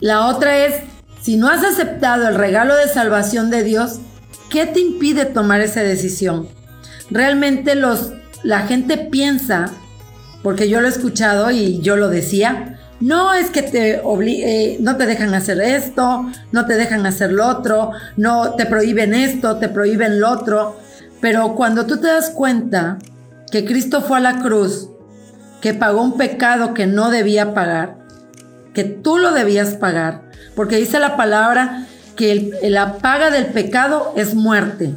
La 0.00 0.26
otra 0.26 0.64
es, 0.64 0.76
si 1.20 1.36
no 1.36 1.48
has 1.48 1.62
aceptado 1.62 2.28
el 2.28 2.34
regalo 2.34 2.74
de 2.74 2.88
salvación 2.88 3.50
de 3.50 3.62
Dios, 3.62 4.00
¿qué 4.48 4.66
te 4.66 4.80
impide 4.80 5.26
tomar 5.26 5.60
esa 5.60 5.82
decisión? 5.82 6.48
Realmente 7.10 7.74
los, 7.74 8.12
la 8.42 8.66
gente 8.66 8.96
piensa, 8.96 9.66
porque 10.42 10.70
yo 10.70 10.80
lo 10.80 10.86
he 10.86 10.90
escuchado 10.90 11.50
y 11.50 11.80
yo 11.80 11.96
lo 11.96 12.08
decía, 12.08 12.78
no 13.00 13.34
es 13.34 13.50
que 13.50 13.62
te 13.62 14.00
eh, 14.02 14.76
no 14.80 14.96
te 14.96 15.06
dejan 15.06 15.34
hacer 15.34 15.60
esto, 15.60 16.30
no 16.52 16.66
te 16.66 16.74
dejan 16.74 17.04
hacer 17.06 17.32
lo 17.32 17.46
otro, 17.46 17.92
no 18.16 18.54
te 18.54 18.66
prohíben 18.66 19.14
esto, 19.14 19.56
te 19.56 19.68
prohíben 19.68 20.20
lo 20.20 20.30
otro. 20.30 20.78
Pero 21.20 21.54
cuando 21.54 21.86
tú 21.86 21.98
te 21.98 22.06
das 22.06 22.30
cuenta 22.30 22.98
que 23.50 23.64
Cristo 23.64 24.00
fue 24.00 24.18
a 24.18 24.20
la 24.20 24.38
cruz, 24.40 24.88
que 25.60 25.74
pagó 25.74 26.02
un 26.02 26.16
pecado 26.16 26.72
que 26.72 26.86
no 26.86 27.10
debía 27.10 27.52
pagar, 27.52 27.99
que 28.74 28.84
tú 28.84 29.18
lo 29.18 29.32
debías 29.32 29.74
pagar, 29.74 30.22
porque 30.54 30.76
dice 30.76 30.98
la 30.98 31.16
palabra 31.16 31.86
que 32.16 32.52
la 32.62 32.98
paga 32.98 33.30
del 33.30 33.46
pecado 33.46 34.12
es 34.16 34.34
muerte, 34.34 34.94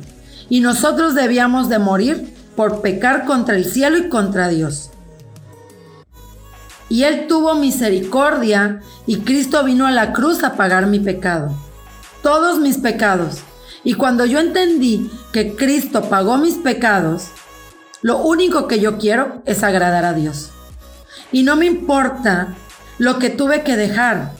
y 0.49 0.59
nosotros 0.59 1.15
debíamos 1.15 1.69
de 1.69 1.79
morir 1.79 2.33
por 2.55 2.81
pecar 2.81 3.25
contra 3.25 3.55
el 3.55 3.65
cielo 3.65 3.97
y 3.97 4.09
contra 4.09 4.49
Dios. 4.49 4.89
Y 6.89 7.03
Él 7.05 7.27
tuvo 7.27 7.55
misericordia 7.55 8.81
y 9.07 9.21
Cristo 9.21 9.63
vino 9.63 9.87
a 9.87 9.91
la 9.91 10.13
cruz 10.13 10.43
a 10.43 10.55
pagar 10.55 10.85
mi 10.85 10.99
pecado, 10.99 11.51
todos 12.21 12.59
mis 12.59 12.77
pecados. 12.77 13.39
Y 13.83 13.95
cuando 13.95 14.25
yo 14.25 14.39
entendí 14.39 15.09
que 15.31 15.55
Cristo 15.55 16.03
pagó 16.03 16.37
mis 16.37 16.55
pecados, 16.55 17.29
lo 18.01 18.19
único 18.19 18.67
que 18.67 18.79
yo 18.79 18.97
quiero 18.97 19.41
es 19.45 19.63
agradar 19.63 20.05
a 20.05 20.13
Dios. 20.13 20.51
Y 21.31 21.43
no 21.43 21.55
me 21.55 21.65
importa 21.65 22.55
lo 22.97 23.19
que 23.19 23.29
tuve 23.29 23.63
que 23.63 23.75
dejar, 23.75 24.31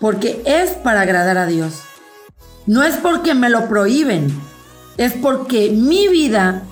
porque 0.00 0.42
es 0.44 0.70
para 0.70 1.02
agradar 1.02 1.38
a 1.38 1.46
Dios. 1.46 1.82
No 2.66 2.82
es 2.82 2.96
porque 2.96 3.34
me 3.34 3.50
lo 3.50 3.68
prohíben, 3.68 4.28
es 4.96 5.12
porque 5.14 5.70
mi 5.70 6.08
vida 6.08 6.62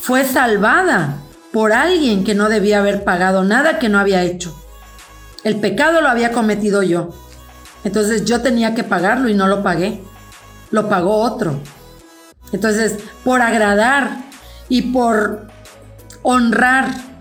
fue 0.00 0.24
salvada 0.24 1.18
por 1.52 1.72
alguien 1.72 2.24
que 2.24 2.34
no 2.34 2.48
debía 2.48 2.78
haber 2.78 3.04
pagado 3.04 3.44
nada 3.44 3.78
que 3.78 3.88
no 3.88 3.98
había 3.98 4.22
hecho. 4.22 4.56
El 5.44 5.56
pecado 5.56 6.00
lo 6.00 6.08
había 6.08 6.32
cometido 6.32 6.82
yo. 6.82 7.14
Entonces 7.84 8.24
yo 8.24 8.42
tenía 8.42 8.74
que 8.74 8.84
pagarlo 8.84 9.28
y 9.28 9.34
no 9.34 9.46
lo 9.48 9.62
pagué. 9.62 10.00
Lo 10.70 10.88
pagó 10.88 11.16
otro. 11.16 11.60
Entonces, 12.52 12.98
por 13.24 13.42
agradar 13.42 14.24
y 14.68 14.82
por 14.92 15.48
honrar 16.22 17.11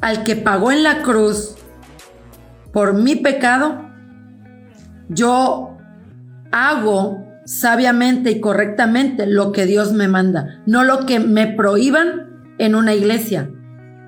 al 0.00 0.24
que 0.24 0.36
pagó 0.36 0.72
en 0.72 0.82
la 0.82 1.02
cruz 1.02 1.56
por 2.72 2.94
mi 2.94 3.16
pecado, 3.16 3.90
yo 5.08 5.76
hago 6.52 7.24
sabiamente 7.44 8.30
y 8.30 8.40
correctamente 8.40 9.26
lo 9.26 9.52
que 9.52 9.66
Dios 9.66 9.92
me 9.92 10.08
manda, 10.08 10.62
no 10.66 10.84
lo 10.84 11.06
que 11.06 11.20
me 11.20 11.46
prohíban 11.46 12.44
en 12.58 12.74
una 12.74 12.94
iglesia, 12.94 13.50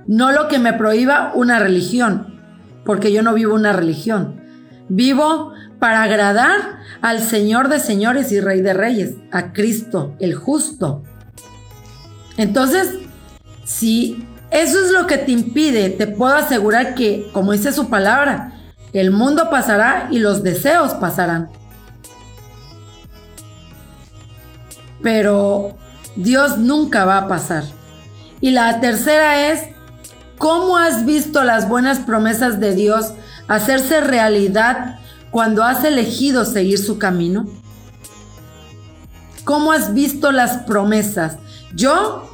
no 0.07 0.33
lo 0.33 0.49
que 0.49 0.59
me 0.59 0.73
prohíba 0.73 1.33
una 1.35 1.59
religión, 1.59 2.41
porque 2.85 3.13
yo 3.13 3.23
no 3.23 3.35
vivo 3.35 3.55
una 3.55 3.73
religión. 3.73 4.41
Vivo 4.89 5.53
para 5.79 6.03
agradar 6.03 6.79
al 7.03 7.21
Señor 7.21 7.69
de 7.69 7.79
señores 7.79 8.33
y 8.33 8.41
Rey 8.41 8.63
de 8.63 8.73
reyes, 8.73 9.15
a 9.31 9.53
Cristo, 9.53 10.17
el 10.19 10.35
justo. 10.35 11.03
Entonces, 12.39 12.95
si 13.65 14.27
eso 14.51 14.85
es 14.85 14.91
lo 14.93 15.07
que 15.07 15.19
te 15.19 15.33
impide, 15.33 15.91
te 15.91 16.07
puedo 16.07 16.35
asegurar 16.35 16.95
que, 16.95 17.29
como 17.33 17.53
dice 17.53 17.73
su 17.73 17.89
palabra, 17.89 18.53
el 18.93 19.11
mundo 19.11 19.51
pasará 19.51 20.09
y 20.11 20.19
los 20.19 20.43
deseos 20.43 20.95
pasarán. 20.95 21.51
Pero 25.03 25.77
Dios 26.17 26.59
nunca 26.59 27.05
va 27.05 27.19
a 27.19 27.29
pasar. 27.29 27.65
Y 28.41 28.51
la 28.51 28.81
tercera 28.81 29.51
es, 29.51 29.69
¿cómo 30.39 30.77
has 30.79 31.05
visto 31.05 31.45
las 31.45 31.69
buenas 31.69 31.99
promesas 31.99 32.59
de 32.59 32.75
Dios 32.75 33.13
hacerse 33.49 34.01
realidad 34.01 34.99
cuando 35.31 35.63
has 35.63 35.85
elegido 35.85 36.45
seguir 36.45 36.79
su 36.79 36.99
camino? 36.99 37.47
¿Cómo 39.45 39.73
has 39.73 39.95
visto 39.95 40.33
las 40.33 40.59
promesas? 40.59 41.37
Yo 41.75 42.31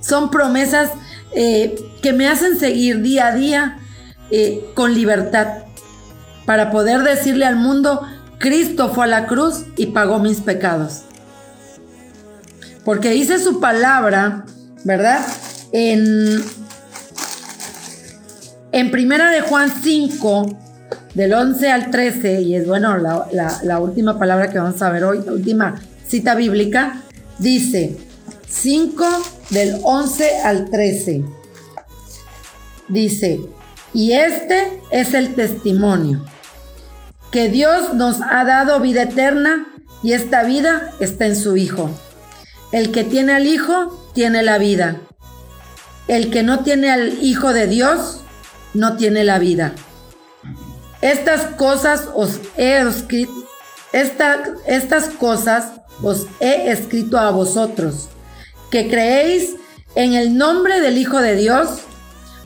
son 0.00 0.30
promesas 0.30 0.90
eh, 1.34 1.74
que 2.02 2.12
me 2.12 2.28
hacen 2.28 2.58
seguir 2.58 3.02
día 3.02 3.28
a 3.28 3.34
día 3.34 3.78
eh, 4.30 4.64
con 4.74 4.94
libertad 4.94 5.64
para 6.46 6.70
poder 6.70 7.02
decirle 7.02 7.46
al 7.46 7.56
mundo, 7.56 8.02
Cristo 8.38 8.92
fue 8.92 9.04
a 9.04 9.08
la 9.08 9.26
cruz 9.26 9.64
y 9.76 9.86
pagó 9.86 10.18
mis 10.18 10.40
pecados. 10.40 11.02
Porque 12.84 13.10
dice 13.10 13.38
su 13.38 13.60
palabra, 13.60 14.44
¿verdad? 14.84 15.20
En, 15.72 16.44
en 18.72 18.90
primera 18.90 19.30
de 19.30 19.40
Juan 19.40 19.72
5, 19.82 20.58
del 21.14 21.32
11 21.32 21.70
al 21.70 21.90
13, 21.90 22.42
y 22.42 22.56
es 22.56 22.66
bueno 22.66 22.98
la, 22.98 23.26
la 23.62 23.78
última 23.78 24.18
palabra 24.18 24.50
que 24.50 24.58
vamos 24.58 24.80
a 24.82 24.90
ver 24.90 25.04
hoy, 25.04 25.22
la 25.24 25.32
última 25.32 25.80
cita 26.06 26.34
bíblica, 26.34 27.00
dice 27.38 27.96
5 28.46 29.04
del 29.50 29.80
11 29.82 30.40
al 30.42 30.70
13. 30.70 31.24
Dice, 32.88 33.40
y 33.92 34.12
este 34.12 34.80
es 34.90 35.14
el 35.14 35.34
testimonio, 35.34 36.24
que 37.30 37.48
Dios 37.48 37.94
nos 37.94 38.20
ha 38.20 38.44
dado 38.44 38.80
vida 38.80 39.02
eterna 39.02 39.66
y 40.02 40.12
esta 40.12 40.42
vida 40.42 40.92
está 41.00 41.26
en 41.26 41.36
su 41.36 41.56
Hijo. 41.56 41.90
El 42.72 42.92
que 42.92 43.04
tiene 43.04 43.32
al 43.32 43.46
Hijo 43.46 44.10
tiene 44.14 44.42
la 44.42 44.58
vida. 44.58 45.00
El 46.08 46.30
que 46.30 46.42
no 46.42 46.60
tiene 46.60 46.90
al 46.90 47.22
Hijo 47.22 47.52
de 47.52 47.66
Dios 47.66 48.20
no 48.74 48.96
tiene 48.96 49.24
la 49.24 49.38
vida. 49.38 49.72
Estas 51.00 51.42
cosas 51.56 52.08
os 52.14 52.40
he 52.56 52.78
escrito, 52.80 53.32
estas 53.92 55.08
cosas 55.10 55.72
os 56.02 56.26
he 56.40 56.70
escrito 56.70 57.18
a 57.18 57.30
vosotros, 57.30 58.08
que 58.74 58.88
creéis 58.88 59.54
en 59.94 60.14
el 60.14 60.36
nombre 60.36 60.80
del 60.80 60.98
Hijo 60.98 61.20
de 61.20 61.36
Dios, 61.36 61.82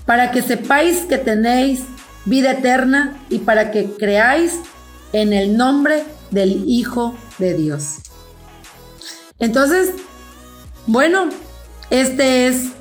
para 0.04 0.30
que 0.30 0.42
sepáis 0.42 1.06
que 1.06 1.16
tenéis 1.16 1.84
vida 2.26 2.50
eterna 2.50 3.16
y 3.30 3.38
para 3.38 3.70
que 3.70 3.86
creáis 3.98 4.60
en 5.14 5.32
el 5.32 5.56
nombre 5.56 6.04
del 6.30 6.64
Hijo 6.68 7.16
de 7.38 7.54
Dios. 7.54 8.00
Entonces, 9.38 9.94
bueno, 10.86 11.30
este 11.88 12.48
es 12.48 12.72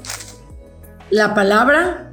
la 1.10 1.34
palabra, 1.34 2.12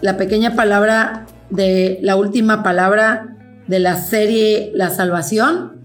la 0.00 0.16
pequeña 0.16 0.56
palabra 0.56 1.26
de 1.50 2.00
la 2.02 2.16
última 2.16 2.64
palabra 2.64 3.36
de 3.68 3.78
la 3.78 3.94
serie 3.94 4.72
La 4.74 4.90
Salvación. 4.90 5.80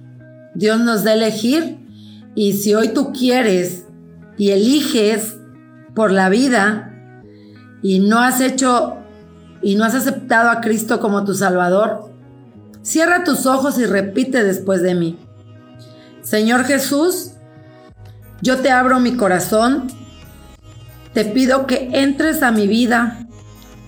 Dios 0.56 0.80
nos 0.80 1.04
da 1.04 1.14
elegir 1.14 1.78
y 2.34 2.54
si 2.54 2.74
hoy 2.74 2.88
tú 2.88 3.14
quieres 3.14 3.84
y 4.38 4.52
eliges 4.52 5.38
por 5.96 6.12
la 6.12 6.30
vida 6.30 6.94
y 7.82 8.00
no 8.00 8.20
has 8.20 8.42
hecho 8.42 8.98
y 9.62 9.76
no 9.76 9.86
has 9.86 9.96
aceptado 9.96 10.50
a 10.50 10.62
Cristo 10.62 11.00
como 11.00 11.24
tu 11.24 11.34
Salvador, 11.34 12.12
cierra 12.82 13.24
tus 13.24 13.46
ojos 13.46 13.80
y 13.80 13.86
repite 13.86 14.44
después 14.44 14.82
de 14.82 14.94
mí. 14.94 15.18
Señor 16.22 16.66
Jesús, 16.66 17.32
yo 18.42 18.58
te 18.58 18.72
abro 18.72 19.00
mi 19.00 19.16
corazón, 19.16 19.88
te 21.14 21.26
pido 21.26 21.66
que 21.66 21.90
entres 21.94 22.44
a 22.44 22.52
mi 22.52 22.68
vida, 22.68 23.26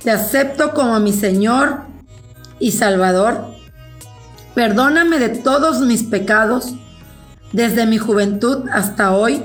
te 0.03 0.12
acepto 0.12 0.73
como 0.73 0.99
mi 0.99 1.12
Señor 1.12 1.81
y 2.60 2.71
Salvador. 2.71 3.53
Perdóname 4.53 5.19
de 5.19 5.29
todos 5.29 5.81
mis 5.81 6.03
pecados, 6.03 6.73
desde 7.51 7.86
mi 7.86 7.97
juventud 7.97 8.69
hasta 8.71 9.12
hoy. 9.12 9.43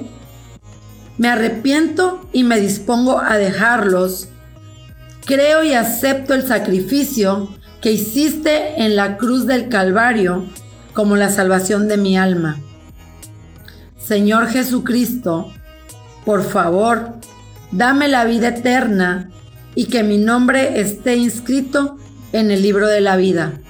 Me 1.21 1.29
arrepiento 1.29 2.27
y 2.33 2.45
me 2.45 2.59
dispongo 2.59 3.21
a 3.21 3.37
dejarlos. 3.37 4.29
Creo 5.27 5.63
y 5.63 5.75
acepto 5.75 6.33
el 6.33 6.47
sacrificio 6.47 7.51
que 7.83 7.93
hiciste 7.93 8.83
en 8.83 8.97
la 8.97 9.19
cruz 9.19 9.47
del 9.47 9.69
Calvario 9.69 10.47
como 10.95 11.17
la 11.17 11.29
salvación 11.29 11.89
de 11.89 11.99
mi 11.99 12.17
alma. 12.17 12.57
Señor 13.99 14.49
Jesucristo, 14.49 15.53
por 16.25 16.43
favor, 16.43 17.17
dame 17.71 18.09
la 18.09 18.25
vida 18.25 18.49
eterna 18.49 19.29
y 19.75 19.89
que 19.89 20.03
mi 20.03 20.17
nombre 20.17 20.81
esté 20.81 21.17
inscrito 21.17 21.99
en 22.33 22.51
el 22.51 22.63
libro 22.63 22.87
de 22.87 23.03
la 23.03 23.19
vida. 23.19 23.61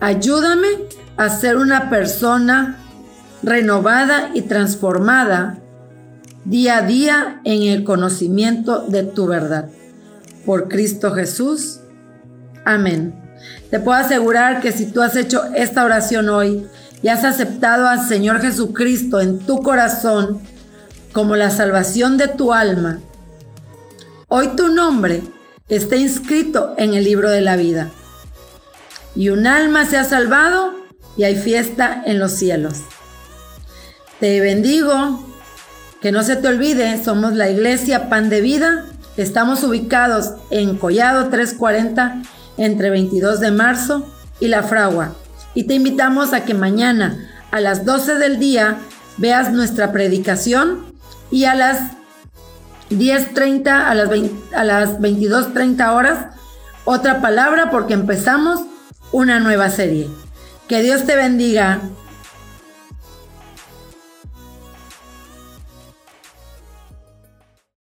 Ayúdame 0.00 0.68
a 1.18 1.28
ser 1.28 1.58
una 1.58 1.90
persona 1.90 2.78
renovada 3.42 4.30
y 4.32 4.40
transformada 4.40 5.58
día 6.48 6.78
a 6.78 6.82
día 6.82 7.40
en 7.44 7.62
el 7.62 7.84
conocimiento 7.84 8.86
de 8.88 9.02
tu 9.02 9.26
verdad. 9.26 9.68
Por 10.46 10.68
Cristo 10.68 11.12
Jesús. 11.12 11.80
Amén. 12.64 13.14
Te 13.70 13.78
puedo 13.80 13.98
asegurar 13.98 14.62
que 14.62 14.72
si 14.72 14.86
tú 14.86 15.02
has 15.02 15.14
hecho 15.14 15.44
esta 15.54 15.84
oración 15.84 16.28
hoy 16.30 16.66
y 17.02 17.08
has 17.08 17.24
aceptado 17.24 17.86
al 17.86 18.06
Señor 18.08 18.40
Jesucristo 18.40 19.20
en 19.20 19.38
tu 19.40 19.62
corazón 19.62 20.40
como 21.12 21.36
la 21.36 21.50
salvación 21.50 22.16
de 22.16 22.28
tu 22.28 22.52
alma, 22.52 23.00
hoy 24.28 24.48
tu 24.56 24.68
nombre 24.68 25.22
está 25.68 25.96
inscrito 25.96 26.74
en 26.78 26.94
el 26.94 27.04
libro 27.04 27.30
de 27.30 27.42
la 27.42 27.56
vida. 27.56 27.90
Y 29.14 29.28
un 29.28 29.46
alma 29.46 29.84
se 29.84 29.98
ha 29.98 30.04
salvado 30.04 30.74
y 31.16 31.24
hay 31.24 31.36
fiesta 31.36 32.02
en 32.06 32.18
los 32.18 32.32
cielos. 32.32 32.84
Te 34.18 34.40
bendigo, 34.40 35.27
que 36.00 36.12
no 36.12 36.22
se 36.22 36.36
te 36.36 36.48
olvide, 36.48 37.02
somos 37.02 37.34
la 37.34 37.50
iglesia 37.50 38.08
Pan 38.08 38.30
de 38.30 38.40
Vida. 38.40 38.84
Estamos 39.16 39.64
ubicados 39.64 40.34
en 40.50 40.76
Collado 40.76 41.28
340 41.28 42.22
entre 42.56 42.90
22 42.90 43.40
de 43.40 43.50
marzo 43.50 44.06
y 44.40 44.48
La 44.48 44.62
Fragua. 44.62 45.14
Y 45.54 45.64
te 45.64 45.74
invitamos 45.74 46.32
a 46.32 46.44
que 46.44 46.54
mañana 46.54 47.28
a 47.50 47.60
las 47.60 47.84
12 47.84 48.14
del 48.16 48.38
día 48.38 48.78
veas 49.16 49.52
nuestra 49.52 49.90
predicación 49.90 50.86
y 51.30 51.44
a 51.44 51.54
las 51.54 51.92
10.30, 52.90 53.68
a 53.68 53.94
las, 53.94 54.08
las 54.64 55.00
22.30 55.00 55.94
horas, 55.94 56.26
otra 56.84 57.20
palabra 57.20 57.70
porque 57.70 57.94
empezamos 57.94 58.60
una 59.10 59.40
nueva 59.40 59.68
serie. 59.68 60.08
Que 60.68 60.82
Dios 60.82 61.04
te 61.04 61.16
bendiga. 61.16 61.80